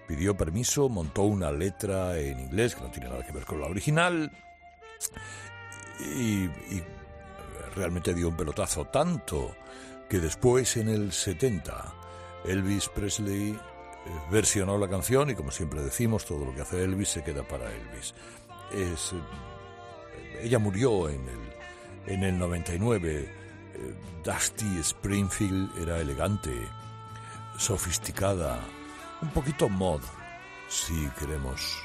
Pidió 0.08 0.36
permiso, 0.36 0.89
montó 0.89 1.24
una 1.24 1.52
letra 1.52 2.18
en 2.18 2.39
inglés 2.39 2.76
que 2.76 2.82
no 2.82 2.91
tiene 2.91 3.10
nada 3.10 3.26
que 3.26 3.32
ver 3.32 3.45
con 3.45 3.62
la 3.62 3.68
original 3.68 4.32
y, 5.99 6.45
y 6.45 6.84
realmente 7.76 8.14
dio 8.14 8.30
un 8.30 8.38
pelotazo 8.38 8.86
tanto 8.86 9.56
que 10.10 10.20
después 10.20 10.78
en 10.78 10.89
el 10.89 11.12
70 11.12 11.93
Elvis 12.45 12.89
Presley 12.89 13.58
versionó 14.30 14.78
la 14.78 14.88
canción 14.88 15.30
y 15.30 15.36
como 15.36 15.52
siempre 15.52 15.82
decimos, 15.82 16.26
todo 16.26 16.45
lo 16.45 16.56
que 16.56 16.62
hace 16.62 16.84
Elvis 16.84 17.10
se 17.10 17.24
queda 17.24 17.43
para 17.43 17.72
Elvis. 17.72 18.14
Eh, 18.74 18.95
ella 20.41 20.60
murió 20.60 21.10
en 21.10 21.28
el, 21.28 22.14
en 22.14 22.24
el 22.24 22.38
99. 22.38 23.41
Eh, 23.74 23.95
Dusty 24.24 24.80
Springfield 24.80 25.78
era 25.82 25.99
elegante, 25.99 26.52
sofisticada, 27.58 28.60
un 29.22 29.30
poquito 29.30 29.70
mod, 29.70 30.02
si 30.68 31.08
queremos, 31.20 31.80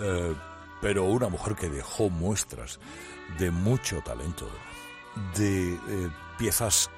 eh, 0.00 0.34
pero 0.80 1.04
una 1.04 1.28
mujer 1.28 1.54
que 1.54 1.68
dejó 1.68 2.10
muestras 2.10 2.78
de 3.38 3.50
mucho 3.50 4.00
talento, 4.02 4.48
de 5.36 5.74
eh, 5.74 5.78
piezas 6.38 6.90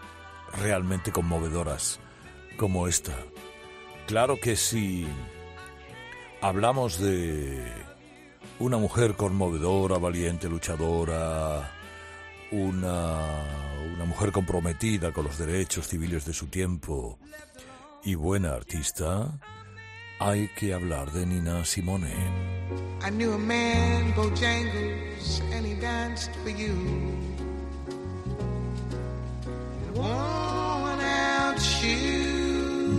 realmente 0.58 1.12
conmovedoras 1.12 2.00
como 2.56 2.88
esta. 2.88 3.14
Claro 4.06 4.38
que 4.38 4.54
si 4.54 5.04
hablamos 6.40 7.00
de 7.00 7.72
una 8.60 8.78
mujer 8.78 9.16
conmovedora, 9.16 9.98
valiente, 9.98 10.48
luchadora, 10.48 11.72
una, 12.52 13.18
una 13.94 14.04
mujer 14.04 14.30
comprometida 14.30 15.12
con 15.12 15.24
los 15.24 15.38
derechos 15.38 15.88
civiles 15.88 16.24
de 16.24 16.32
su 16.32 16.46
tiempo 16.46 17.18
y 18.04 18.14
buena 18.14 18.54
artista, 18.54 19.40
hay 20.20 20.48
que 20.54 20.72
hablar 20.72 21.10
de 21.10 21.26
Nina 21.26 21.64
Simone. 21.64 22.14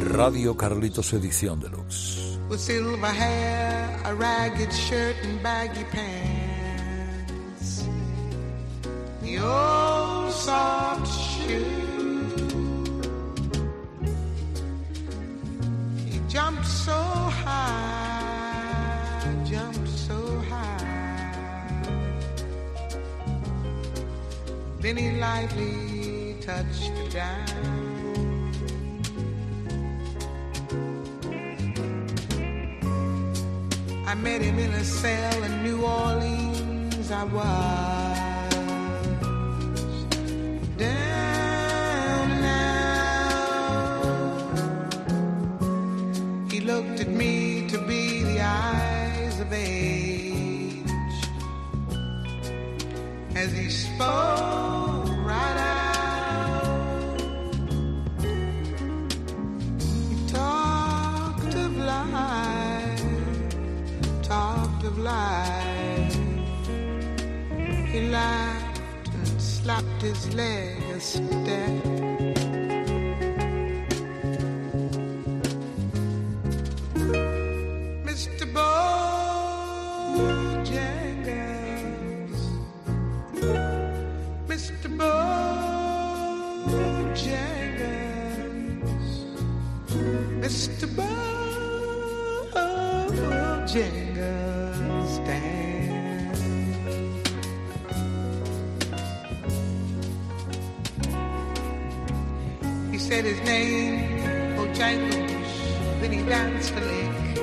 Radio 0.01 0.55
Carlitos 0.55 1.13
Edición 1.13 1.59
Deluxe. 1.59 2.37
with 2.49 2.59
silver 2.59 3.07
hair, 3.07 4.01
a 4.05 4.15
ragged 4.15 4.71
shirt, 4.71 5.15
and 5.23 5.41
baggy 5.43 5.83
pants. 5.85 7.83
The 9.21 9.39
old 9.39 10.31
soft 10.31 11.07
shoe. 11.07 11.65
He 16.05 16.19
jumped 16.29 16.65
so 16.65 16.93
high, 17.43 18.45
jumped 19.45 19.89
so 19.89 20.41
high. 20.49 20.77
Then 24.79 24.95
he 24.97 25.19
lightly 25.19 26.37
touched 26.41 26.95
the 26.95 27.09
down. 27.09 27.86
I 34.07 34.15
met 34.15 34.41
him 34.41 34.57
in 34.57 34.73
a 34.73 34.85
cell 34.85 35.43
in 35.43 35.63
New 35.63 35.81
Orleans. 35.83 37.11
I 37.11 37.25
was 37.25 38.15
down 40.77 42.29
now. 42.41 42.87
He 46.49 46.61
looked 46.61 47.01
at 47.01 47.09
me 47.09 47.67
to 47.67 47.77
be 47.79 48.23
the 48.23 48.39
eyes 48.39 49.41
of 49.41 49.51
age 49.51 50.87
as 53.35 53.51
he 53.51 53.69
spoke 53.69 54.86
slapped 69.97 70.01
his 70.01 70.33
leg 70.35 70.81
a 70.95 70.99
step. 70.99 71.69
Mr. 78.05 78.45
Bojangles, 78.53 79.13
Mr. 84.47 84.87
Bojangles, 84.97 85.47
Mr. 90.41 90.87
Bojangles, 90.95 91.27
said 103.07 103.23
his 103.23 103.39
name, 103.43 104.19
Bojangles, 104.57 106.01
then 106.01 106.11
he 106.11 106.21
danced 106.23 106.73
a 106.73 106.81
lick. 106.81 107.39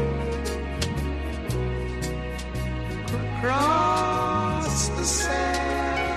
Across 3.38 4.88
the 4.90 5.04
sand, 5.04 6.10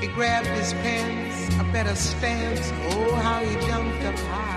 he 0.00 0.06
grabbed 0.06 0.46
his 0.46 0.72
pants, 0.74 1.56
a 1.58 1.64
better 1.72 1.96
stance. 1.96 2.70
Oh, 2.92 3.14
how 3.16 3.40
he 3.44 3.54
jumped 3.66 4.04
up 4.04 4.18
high. 4.20 4.49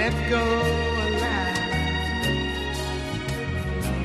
Let 0.00 0.16
go 0.30 0.44
a 1.04 1.08
laugh. 1.24 1.58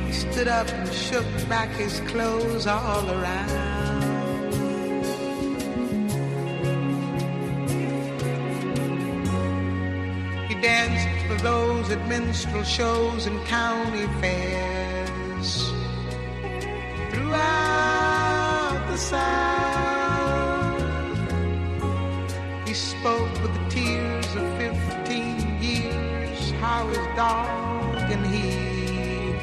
He 0.08 0.12
stood 0.12 0.50
up 0.50 0.68
and 0.68 0.91
shook 0.91 1.30
back 1.48 1.70
his 1.70 2.02
clothes 2.12 2.68
all 2.68 3.10
around. 3.10 4.54
He 10.50 10.56
danced 10.70 11.28
for 11.28 11.38
those 11.50 11.89
at 11.91 12.06
minstrel 12.10 12.64
shows 12.64 13.26
and 13.26 13.39
county 13.46 14.08
fairs. 14.20 14.74
Dog 27.16 28.11
and 28.11 28.26
he 28.26 29.34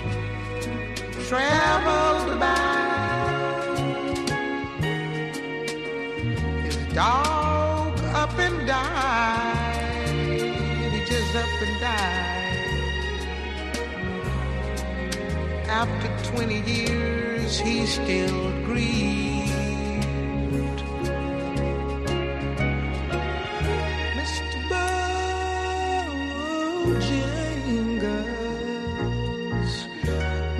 traveled 1.26 2.36
about. 2.36 3.78
His 6.64 6.76
dog 6.94 7.98
up 8.14 8.38
and 8.38 8.66
died. 8.66 10.08
He 10.92 11.00
just 11.06 11.34
up 11.34 11.62
and 11.66 11.80
died. 11.80 12.58
After 15.68 16.08
20 16.36 16.60
years, 16.60 17.58
he 17.58 17.86
still 17.86 18.50
grieved. 18.64 19.50
Mr. 24.18 24.58
Bojangles, 24.68 27.08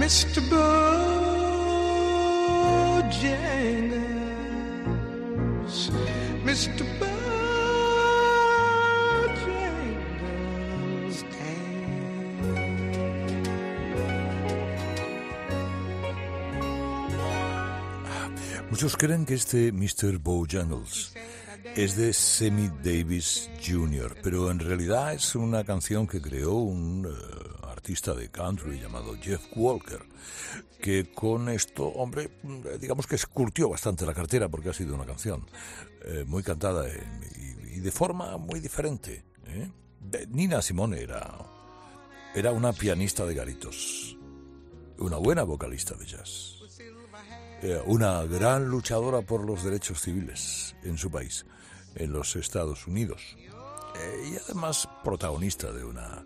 Mr. 0.02 0.42
Bojangles, 0.50 1.12
Mr. 6.44 6.84
Muchos 18.70 18.96
creen 18.96 19.24
que 19.24 19.34
este 19.34 19.70
Mr. 19.70 20.18
Bojangles 20.18 21.12
es 21.76 21.94
de 21.94 22.12
Sammy 22.12 22.72
Davis 22.82 23.48
Jr., 23.64 24.16
pero 24.20 24.50
en 24.50 24.58
realidad 24.58 25.14
es 25.14 25.36
una 25.36 25.62
canción 25.62 26.08
que 26.08 26.20
creó 26.20 26.54
un 26.54 27.06
eh, 27.06 27.51
artista 27.82 28.14
de 28.14 28.28
country 28.28 28.78
llamado 28.78 29.16
Jeff 29.20 29.42
Walker, 29.56 29.98
que 30.80 31.12
con 31.12 31.48
esto, 31.48 31.84
hombre, 31.84 32.30
digamos 32.78 33.08
que 33.08 33.16
escurtió 33.16 33.68
bastante 33.68 34.06
la 34.06 34.14
cartera 34.14 34.48
porque 34.48 34.68
ha 34.68 34.72
sido 34.72 34.94
una 34.94 35.04
canción 35.04 35.44
eh, 36.04 36.24
muy 36.24 36.44
cantada 36.44 36.86
y, 36.88 37.80
de 37.80 37.90
forma 37.90 38.36
muy 38.36 38.60
diferente. 38.60 39.24
¿eh? 39.46 39.68
Nina 40.28 40.62
Simone 40.62 41.00
era, 41.00 41.36
era 42.36 42.52
una 42.52 42.72
pianista 42.72 43.26
de 43.26 43.34
garitos, 43.34 44.16
una 44.98 45.16
buena 45.16 45.42
vocalista 45.42 45.96
de 45.96 46.06
jazz 46.06 46.58
eh, 47.62 47.82
una 47.86 48.22
gran 48.26 48.66
luchadora 48.68 49.22
por 49.22 49.44
los 49.44 49.64
derechos 49.64 50.00
civiles 50.00 50.76
en 50.84 50.96
su 50.98 51.10
país, 51.10 51.46
en 51.96 52.12
los 52.12 52.36
Estados 52.36 52.86
Unidos, 52.86 53.36
y 54.32 54.36
además 54.36 54.88
protagonista 55.02 55.72
de 55.72 55.84
una 55.84 56.24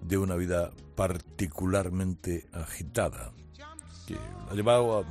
de 0.00 0.18
una 0.18 0.36
vida 0.36 0.70
particularmente 0.94 2.48
agitada, 2.52 3.32
que 4.06 4.14
la 4.14 4.54
llevado 4.54 5.00
a, 5.00 5.04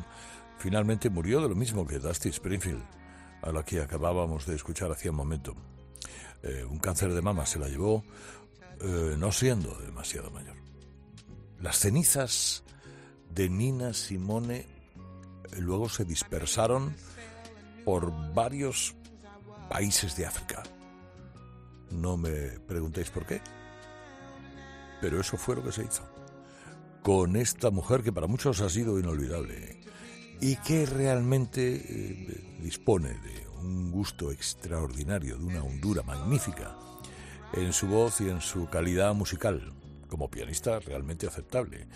finalmente 0.58 1.10
murió 1.10 1.42
de 1.42 1.50
lo 1.50 1.56
mismo 1.56 1.86
que 1.86 2.00
Dusty 2.00 2.30
Springfield, 2.30 2.84
a 3.42 3.52
la 3.52 3.64
que 3.64 3.82
acabábamos 3.82 4.46
de 4.46 4.56
escuchar 4.56 4.92
hacía 4.92 5.12
un 5.12 5.18
momento. 5.18 5.56
Eh, 6.42 6.64
un 6.64 6.80
cáncer 6.80 7.14
de 7.14 7.22
mama 7.22 7.46
se 7.46 7.60
la 7.60 7.68
llevó, 7.68 8.04
eh, 8.82 9.16
no 9.18 9.32
siendo 9.32 9.76
demasiado 9.80 10.32
mayor. 10.32 10.56
Las 11.60 11.80
cenizas 11.80 12.64
de 13.34 13.50
Nina 13.50 13.94
Simone 13.94 14.68
luego 15.60 15.90
se 15.90 16.06
dispersaron 16.06 16.96
por 17.84 18.12
varios 18.34 18.96
países 19.70 20.16
de 20.16 20.26
África. 20.26 20.64
No 21.92 22.18
me 22.18 22.60
preguntéis 22.68 23.10
por 23.10 23.26
qué, 23.26 23.42
pero 25.06 25.22
eso 25.22 25.38
fue 25.38 25.56
lo 25.56 25.64
que 25.64 25.72
se 25.72 25.84
hizo. 25.84 26.02
Con 27.04 27.36
esta 27.36 27.70
mujer 27.70 28.02
que 28.02 28.12
para 28.12 28.26
muchos 28.26 28.60
ha 28.62 28.72
sido 28.72 28.98
inolvidable 28.98 29.80
y 30.42 30.56
que 30.56 30.88
realmente 30.88 31.76
eh, 31.76 32.58
dispone 32.60 33.10
de 33.10 33.48
un 33.62 33.92
gusto 33.92 34.32
extraordinario, 34.32 35.38
de 35.38 35.46
una 35.46 35.64
hondura 35.64 36.02
magnífica 36.02 36.76
en 37.54 37.72
su 37.72 37.86
voz 37.86 38.20
y 38.20 38.30
en 38.30 38.42
su 38.42 38.68
calidad 38.68 39.14
musical. 39.14 39.76
Como 40.08 40.30
pianista 40.30 40.80
realmente 40.80 41.28
aceptable, 41.28 41.88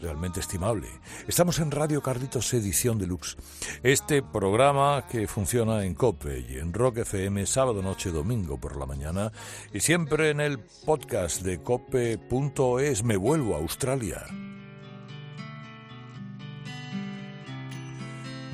realmente 0.00 0.40
estimable. 0.40 0.88
Estamos 1.28 1.58
en 1.58 1.70
Radio 1.70 2.02
Carlitos 2.02 2.52
Edición 2.54 2.98
Deluxe, 2.98 3.36
este 3.82 4.22
programa 4.22 5.06
que 5.06 5.26
funciona 5.26 5.84
en 5.84 5.94
COPE 5.94 6.46
y 6.48 6.58
en 6.58 6.72
Rock 6.72 6.98
FM 6.98 7.46
sábado 7.46 7.82
noche, 7.82 8.10
domingo 8.10 8.58
por 8.58 8.76
la 8.76 8.86
mañana 8.86 9.32
y 9.72 9.80
siempre 9.80 10.30
en 10.30 10.40
el 10.40 10.58
podcast 10.84 11.42
de 11.42 11.62
cope.es 11.62 13.04
Me 13.04 13.16
vuelvo 13.16 13.54
a 13.54 13.58
Australia. 13.58 14.24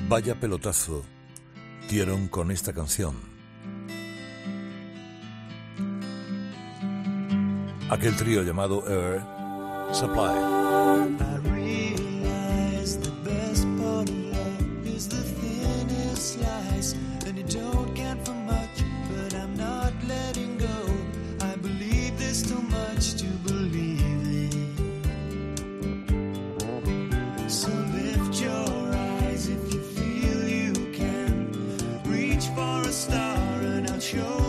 Vaya 0.09 0.39
pelotazo 0.39 1.03
dieron 1.89 2.27
con 2.27 2.51
esta 2.51 2.73
canción. 2.73 3.36
Aquel 7.89 8.15
trío 8.17 8.43
llamado 8.43 8.83
Air 8.87 9.21
Supply. 9.93 10.57
I 33.99 34.46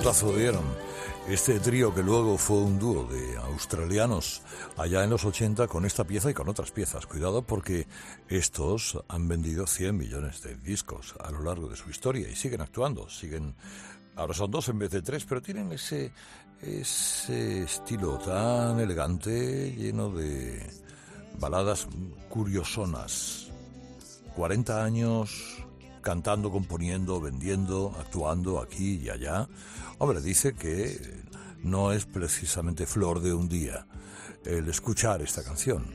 pelotazo 0.00 0.32
dieron. 0.32 0.64
Este 1.28 1.60
trío 1.60 1.94
que 1.94 2.02
luego 2.02 2.38
fue 2.38 2.56
un 2.56 2.78
dúo 2.78 3.04
de 3.04 3.36
australianos 3.36 4.40
allá 4.78 5.04
en 5.04 5.10
los 5.10 5.26
80 5.26 5.68
con 5.68 5.84
esta 5.84 6.04
pieza 6.04 6.30
y 6.30 6.34
con 6.34 6.48
otras 6.48 6.70
piezas. 6.70 7.04
Cuidado 7.04 7.42
porque 7.42 7.86
estos 8.26 8.98
han 9.08 9.28
vendido 9.28 9.66
100 9.66 9.94
millones 9.94 10.42
de 10.42 10.56
discos 10.56 11.14
a 11.20 11.30
lo 11.30 11.42
largo 11.42 11.68
de 11.68 11.76
su 11.76 11.90
historia 11.90 12.28
y 12.30 12.34
siguen 12.34 12.62
actuando, 12.62 13.10
siguen... 13.10 13.54
Ahora 14.16 14.32
son 14.32 14.50
dos 14.50 14.70
en 14.70 14.78
vez 14.78 14.90
de 14.90 15.02
tres, 15.02 15.26
pero 15.26 15.42
tienen 15.42 15.70
ese, 15.72 16.12
ese 16.62 17.64
estilo 17.64 18.18
tan 18.18 18.80
elegante, 18.80 19.74
lleno 19.74 20.10
de 20.10 20.66
baladas 21.38 21.86
curiosonas. 22.30 23.48
40 24.34 24.82
años 24.82 25.60
cantando, 26.00 26.50
componiendo, 26.50 27.20
vendiendo, 27.20 27.94
actuando 27.98 28.60
aquí 28.60 29.00
y 29.02 29.10
allá. 29.10 29.48
Hombre, 30.02 30.22
dice 30.22 30.54
que 30.54 30.98
no 31.62 31.92
es 31.92 32.06
precisamente 32.06 32.86
flor 32.86 33.20
de 33.20 33.34
un 33.34 33.50
día 33.50 33.86
el 34.46 34.66
escuchar 34.70 35.20
esta 35.20 35.44
canción, 35.44 35.94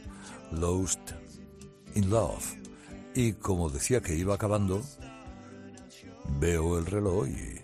Lost 0.51 0.99
in 1.95 2.12
Love. 2.12 2.56
Y 3.16 3.34
como 3.34 3.72
decía 3.72 4.01
que 4.01 4.16
iba 4.16 4.36
acabando, 4.36 4.84
veo 6.39 6.78
el 6.78 6.86
reloj 6.86 7.28
y... 7.28 7.62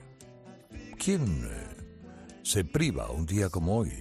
¿Quién 0.97 1.45
eh, 1.45 2.39
se 2.41 2.65
priva 2.65 3.11
un 3.11 3.27
día 3.27 3.49
como 3.49 3.77
hoy 3.77 3.93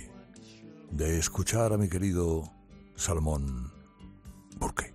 de 0.90 1.18
escuchar 1.18 1.74
a 1.74 1.76
mi 1.76 1.90
querido 1.90 2.50
Salmón 2.96 3.70
Burke? 4.56 4.94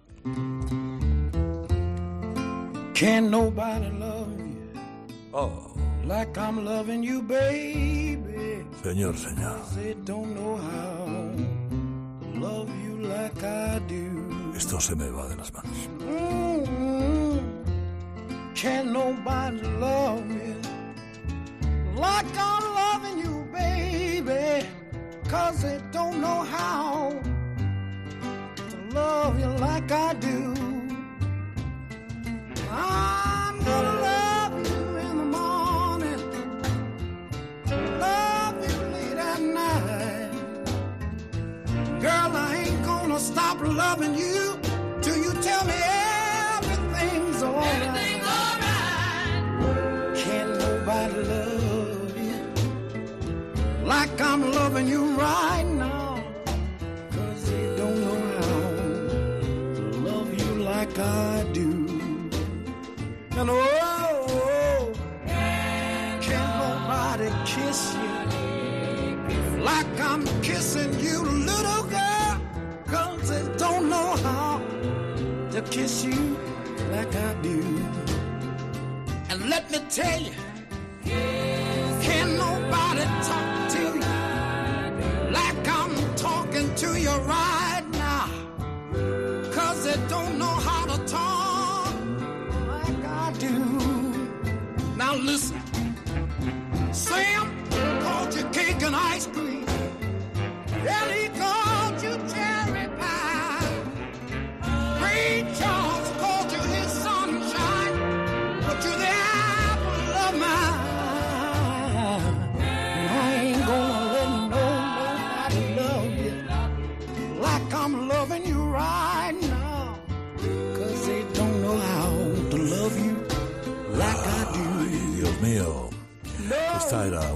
Can't 2.95 3.29
nobody 3.29 3.91
love 3.99 4.35
you 4.39 4.55
Oh, 5.31 5.74
like 6.07 6.37
I'm 6.37 6.63
loving 6.65 7.03
you, 7.03 7.21
baby. 7.21 8.65
señor, 8.83 9.15
señor. 9.17 9.59
They 9.75 9.95
don't 10.05 10.33
know 10.35 10.57
how 10.57 11.05
to 12.21 12.39
love 12.39 12.69
you 12.83 12.97
like 13.07 13.43
I 13.43 13.79
do. 13.87 14.53
esto 14.55 14.79
se 14.79 14.95
me 14.95 15.09
va 15.09 15.27
de 15.29 15.35
las 15.35 15.51
manos. 15.53 15.89
Mm, 15.99 17.39
Can't 18.55 18.91
nobody 18.91 19.61
love 19.79 20.25
me 20.25 20.53
like 21.95 22.25
I'm 22.37 22.63
loving 22.81 23.17
you, 23.19 23.45
baby. 23.51 24.65
Cause 25.27 25.61
they 25.63 25.79
don't 25.91 26.21
know 26.21 26.43
how 26.43 27.11
to 28.55 28.77
love 28.93 29.39
you 29.39 29.47
like 29.59 29.91
I 29.91 30.13
do. 30.13 30.53
Loving 43.73 44.15
you 44.15 44.57
till 45.01 45.17
you 45.17 45.31
tell 45.41 45.65
me 45.65 45.73
everything's 46.57 47.43
alright. 47.43 47.81
Can't 50.15 50.51
nobody 50.59 51.13
love 51.33 52.17
you 52.17 52.39
like 53.85 54.21
I'm 54.21 54.51
loving 54.51 54.87
you 54.87 55.03
right 55.15 55.64
kiss 75.75 76.05
you 76.05 76.37
like 76.93 77.13
I 77.13 77.33
do. 77.41 77.59
And 79.29 79.49
let 79.49 79.69
me 79.69 79.79
tell 79.89 80.21
you, 80.21 80.44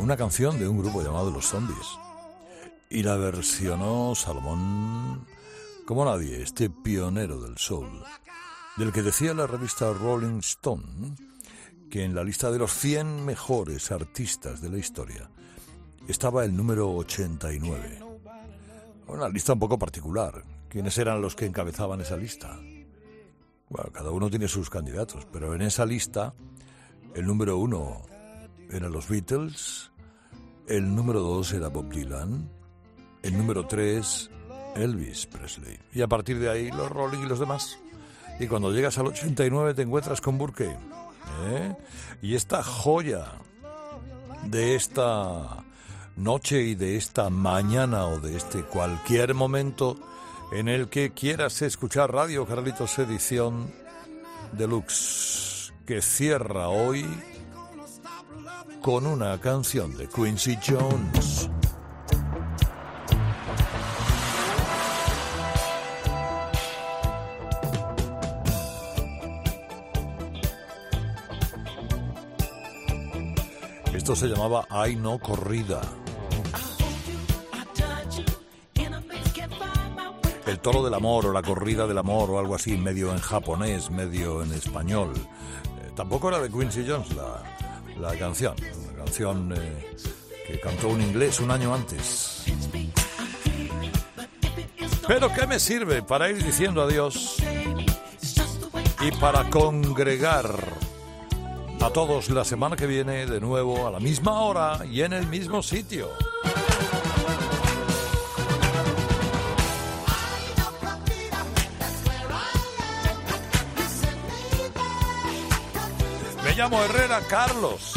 una 0.09 0.17
canción 0.17 0.57
de 0.57 0.67
un 0.67 0.79
grupo 0.79 1.03
llamado 1.03 1.29
Los 1.29 1.45
Zombies. 1.45 1.85
Y 2.89 3.03
la 3.03 3.15
versionó 3.15 4.15
Salomón 4.15 5.23
como 5.85 6.03
nadie, 6.03 6.41
este 6.41 6.71
pionero 6.71 7.39
del 7.39 7.59
soul, 7.59 8.03
del 8.77 8.91
que 8.91 9.03
decía 9.03 9.35
la 9.35 9.45
revista 9.45 9.93
Rolling 9.93 10.39
Stone 10.39 11.13
que 11.91 12.03
en 12.03 12.15
la 12.15 12.23
lista 12.23 12.49
de 12.49 12.57
los 12.57 12.73
100 12.73 13.23
mejores 13.23 13.91
artistas 13.91 14.63
de 14.63 14.71
la 14.71 14.79
historia 14.79 15.29
estaba 16.07 16.43
el 16.43 16.57
número 16.57 16.91
89. 16.95 17.99
Una 19.09 19.29
lista 19.29 19.53
un 19.53 19.59
poco 19.59 19.77
particular. 19.77 20.43
¿Quiénes 20.69 20.97
eran 20.97 21.21
los 21.21 21.35
que 21.35 21.45
encabezaban 21.45 22.01
esa 22.01 22.17
lista? 22.17 22.59
Bueno, 23.69 23.91
cada 23.91 24.09
uno 24.09 24.27
tiene 24.31 24.47
sus 24.47 24.71
candidatos, 24.71 25.27
pero 25.31 25.53
en 25.53 25.61
esa 25.61 25.85
lista 25.85 26.33
el 27.13 27.27
número 27.27 27.57
uno 27.57 28.01
eran 28.71 28.91
los 28.91 29.07
Beatles, 29.07 29.91
el 30.69 30.95
número 30.95 31.19
dos 31.21 31.51
era 31.51 31.67
Bob 31.67 31.89
Dylan, 31.89 32.47
el 33.23 33.37
número 33.37 33.65
tres 33.65 34.29
Elvis 34.75 35.25
Presley. 35.25 35.79
Y 35.93 36.01
a 36.01 36.07
partir 36.07 36.39
de 36.39 36.49
ahí 36.49 36.71
los 36.71 36.89
Rolling 36.89 37.23
y 37.23 37.25
los 37.25 37.39
demás. 37.39 37.79
Y 38.39 38.47
cuando 38.47 38.71
llegas 38.71 38.97
al 38.99 39.07
89 39.07 39.73
te 39.73 39.81
encuentras 39.81 40.21
con 40.21 40.37
Burke. 40.37 40.77
¿eh? 41.47 41.75
Y 42.21 42.35
esta 42.35 42.63
joya 42.63 43.25
de 44.45 44.75
esta 44.75 45.63
noche 46.15 46.61
y 46.61 46.75
de 46.75 46.97
esta 46.97 47.29
mañana 47.29 48.05
o 48.05 48.19
de 48.19 48.37
este 48.37 48.61
cualquier 48.63 49.33
momento 49.33 49.97
en 50.51 50.67
el 50.67 50.87
que 50.87 51.11
quieras 51.11 51.61
escuchar 51.63 52.13
Radio 52.13 52.45
Carlitos 52.45 52.97
Edición 52.99 53.71
Deluxe, 54.53 55.73
que 55.85 56.01
cierra 56.01 56.69
hoy 56.69 57.05
con 58.81 59.05
una 59.05 59.37
canción 59.39 59.95
de 59.97 60.07
Quincy 60.07 60.57
Jones. 60.65 61.49
Esto 73.93 74.15
se 74.15 74.27
llamaba 74.27 74.65
Ay 74.69 74.95
no 74.95 75.19
corrida. 75.19 75.81
El 80.45 80.59
toro 80.59 80.83
del 80.83 80.93
amor 80.93 81.27
o 81.27 81.33
la 81.33 81.43
corrida 81.43 81.85
del 81.85 81.97
amor 81.97 82.31
o 82.31 82.39
algo 82.39 82.55
así, 82.55 82.75
medio 82.77 83.11
en 83.11 83.19
japonés, 83.19 83.91
medio 83.91 84.41
en 84.41 84.51
español. 84.53 85.13
Eh, 85.15 85.91
tampoco 85.95 86.29
era 86.29 86.39
de 86.39 86.49
Quincy 86.49 86.85
Jones 86.87 87.13
la, 87.15 87.43
la 87.99 88.15
canción, 88.15 88.55
una 88.83 89.03
canción 89.03 89.53
eh, 89.55 89.95
que 90.47 90.59
cantó 90.59 90.89
un 90.89 91.01
inglés 91.01 91.39
un 91.39 91.51
año 91.51 91.73
antes. 91.73 92.45
Pero 95.07 95.33
¿qué 95.33 95.47
me 95.47 95.59
sirve 95.59 96.01
para 96.01 96.29
ir 96.29 96.43
diciendo 96.43 96.81
adiós 96.81 97.37
y 99.01 99.11
para 99.19 99.49
congregar 99.49 100.53
a 101.81 101.89
todos 101.89 102.29
la 102.29 102.45
semana 102.45 102.75
que 102.75 102.85
viene 102.85 103.25
de 103.25 103.39
nuevo 103.39 103.87
a 103.87 103.91
la 103.91 103.99
misma 103.99 104.41
hora 104.41 104.85
y 104.85 105.01
en 105.01 105.13
el 105.13 105.27
mismo 105.27 105.63
sitio? 105.63 106.09
Llamo 116.59 116.83
Herrera 116.83 117.21
Carlos. 117.21 117.93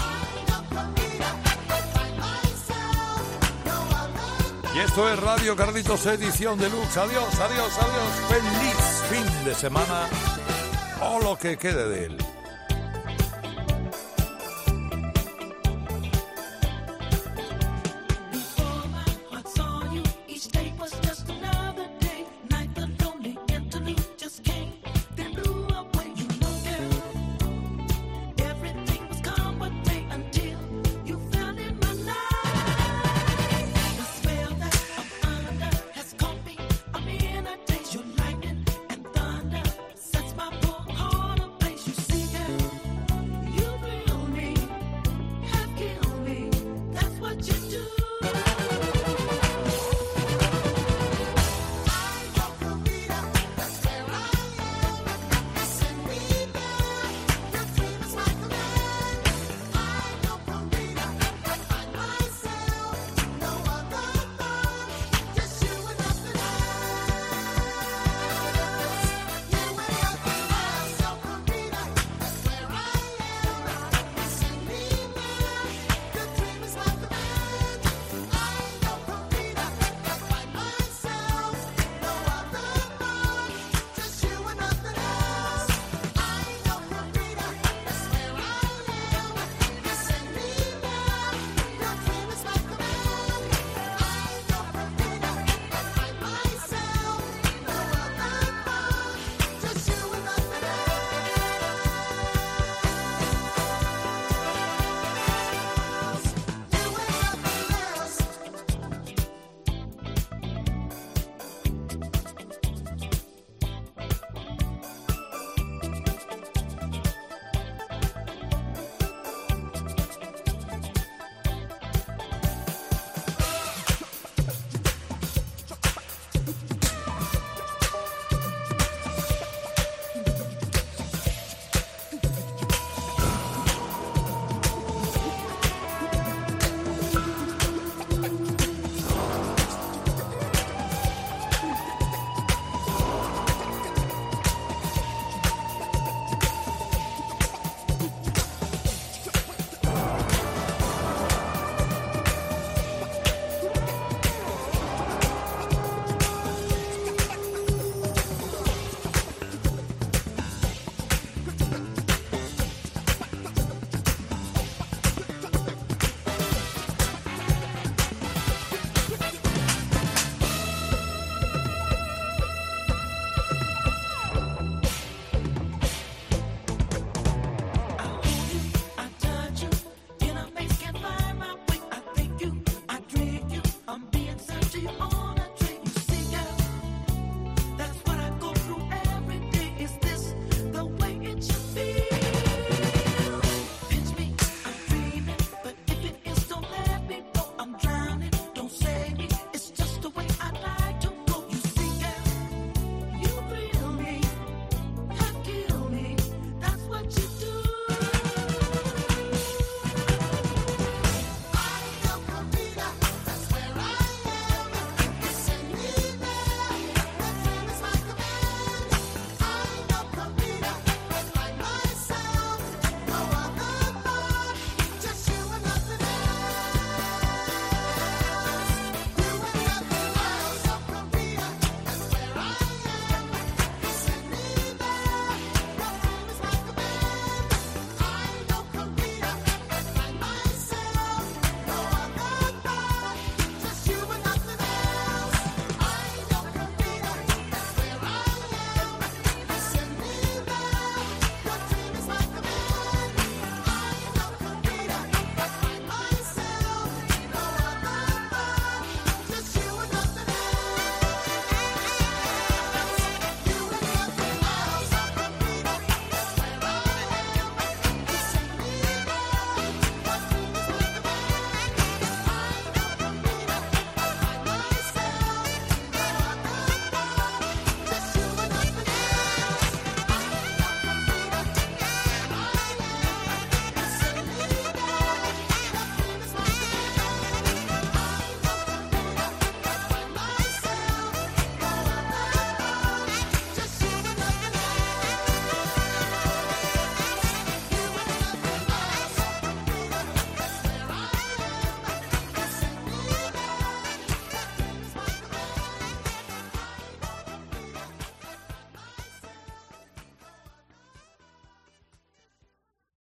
Y 4.73 4.79
esto 4.79 5.11
es 5.11 5.19
Radio 5.19 5.57
Carlitos 5.57 6.07
Edición 6.07 6.61
Deluxe. 6.61 6.97
Adiós, 6.97 7.41
adiós, 7.41 7.77
adiós. 7.77 8.13
Feliz 8.29 9.03
fin 9.11 9.45
de 9.45 9.55
semana. 9.57 10.07
O 11.01 11.19
lo 11.19 11.37
que 11.37 11.59
quede 11.59 11.89
de 11.89 12.05
él. 12.05 12.32